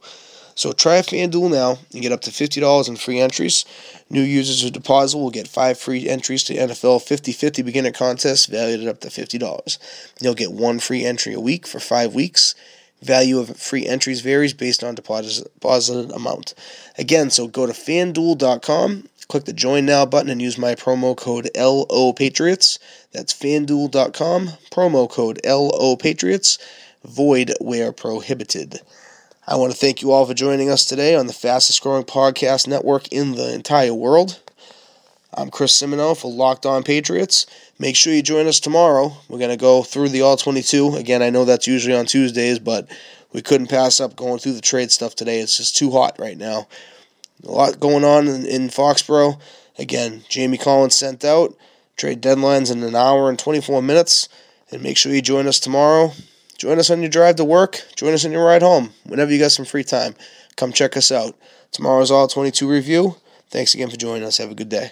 So 0.58 0.72
try 0.72 1.00
FanDuel 1.02 1.52
now 1.52 1.78
and 1.93 2.02
get 2.02 2.12
up 2.12 2.22
to 2.22 2.32
$50 2.32 2.89
in 2.89 2.96
free 2.96 3.20
entries. 3.20 3.63
New 4.10 4.24
users 4.24 4.63
who 4.63 4.72
deposit 4.72 5.15
will 5.20 5.30
get 5.30 5.48
five 5.48 5.78
free 5.78 6.10
entries 6.10 6.43
to 6.46 6.56
NFL 6.56 7.04
50 7.04 7.32
50 7.32 7.62
beginner 7.62 7.91
contest 7.91 8.50
valued 8.50 8.82
at 8.82 8.88
up 8.88 9.00
to 9.02 9.10
$50. 9.10 9.78
You'll 10.20 10.34
get 10.34 10.52
one 10.52 10.80
free 10.80 11.06
entry 11.06 11.36
a 11.36 11.39
week 11.39 11.67
for 11.67 11.80
five 11.80 12.15
weeks. 12.15 12.56
Value 13.04 13.38
of 13.38 13.56
free 13.56 13.86
entries 13.86 14.22
varies 14.22 14.56
based 14.56 14.84
on 14.84 14.96
deposit, 14.96 15.54
deposited 15.54 16.12
amount. 16.12 16.56
Again, 16.98 17.30
so 17.30 17.48
go 17.48 17.67
to 17.67 17.74
fanduel.com, 17.74 19.10
click 19.28 19.46
the 19.46 19.54
join 19.54 19.86
now 19.86 20.08
button, 20.08 20.32
and 20.32 20.41
use 20.41 20.58
my 20.58 20.74
promo 20.74 21.15
code 21.15 21.52
LO 21.56 22.13
Patriots. 22.13 22.80
That's 23.12 23.32
fanduel.com, 23.32 24.48
promo 24.72 25.08
code 25.08 25.39
LO 25.46 25.96
Patriots, 25.98 26.58
void 27.06 27.54
where 27.62 27.91
prohibited. 27.91 28.82
I 29.49 29.55
want 29.55 29.71
to 29.71 29.77
thank 29.77 30.01
you 30.01 30.12
all 30.12 30.25
for 30.25 30.33
joining 30.33 30.69
us 30.69 30.83
today 30.83 31.15
on 31.15 31.27
the 31.27 31.31
fastest 31.33 31.81
growing 31.81 32.03
podcast 32.03 32.67
network 32.67 33.07
in 33.13 33.36
the 33.36 33.53
entire 33.53 33.93
world. 33.93 34.41
I'm 35.33 35.51
Chris 35.51 35.81
Simino 35.81 36.17
for 36.17 36.29
Locked 36.29 36.65
On 36.65 36.83
Patriots. 36.83 37.45
Make 37.79 37.95
sure 37.95 38.12
you 38.12 38.21
join 38.21 38.47
us 38.47 38.60
tomorrow. 38.60 39.13
We're 39.29 39.38
going 39.39 39.51
to 39.51 39.55
go 39.55 39.83
through 39.83 40.10
the 40.10 40.21
All 40.21 40.36
22. 40.36 40.95
Again, 40.95 41.21
I 41.21 41.29
know 41.29 41.45
that's 41.45 41.65
usually 41.65 41.95
on 41.95 42.07
Tuesdays, 42.07 42.60
but 42.60 42.91
we 43.31 43.41
couldn't 43.41 43.69
pass 43.69 44.01
up 44.01 44.17
going 44.17 44.39
through 44.39 44.51
the 44.51 44.60
trade 44.60 44.91
stuff 44.91 45.15
today. 45.15 45.39
It's 45.39 45.55
just 45.55 45.77
too 45.77 45.91
hot 45.91 46.19
right 46.19 46.38
now. 46.38 46.67
A 47.45 47.49
lot 47.49 47.79
going 47.79 48.03
on 48.03 48.27
in, 48.27 48.45
in 48.45 48.67
Foxborough. 48.67 49.39
Again, 49.79 50.25
Jamie 50.27 50.57
Collins 50.57 50.95
sent 50.95 51.23
out. 51.23 51.55
Trade 51.95 52.21
deadlines 52.21 52.69
in 52.69 52.83
an 52.83 52.97
hour 52.97 53.29
and 53.29 53.39
24 53.39 53.81
minutes. 53.81 54.27
And 54.71 54.83
make 54.83 54.97
sure 54.97 55.13
you 55.13 55.21
join 55.21 55.47
us 55.47 55.62
tomorrow. 55.62 56.12
Join 56.58 56.80
us 56.80 56.89
on 56.89 57.02
your 57.02 57.10
drive 57.10 57.36
to 57.36 57.46
work. 57.46 57.84
Join 57.96 58.13
us 58.13 58.26
on 58.26 58.32
your 58.32 58.46
ride 58.46 58.62
home. 58.62 58.91
Whenever 59.06 59.32
you 59.32 59.39
got 59.39 59.52
some 59.52 59.65
free 59.65 59.84
time, 59.84 60.15
come 60.56 60.74
check 60.74 60.98
us 60.98 61.12
out. 61.12 61.36
Tomorrow's 61.72 62.12
All 62.12 62.28
22 62.28 62.67
review. 62.67 63.15
Thanks 63.50 63.74
again 63.74 63.89
for 63.89 63.98
joining 63.98 64.24
us. 64.24 64.38
Have 64.38 64.52
a 64.52 64.56
good 64.56 64.70
day. 64.70 64.91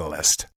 Catalyst. 0.00 0.46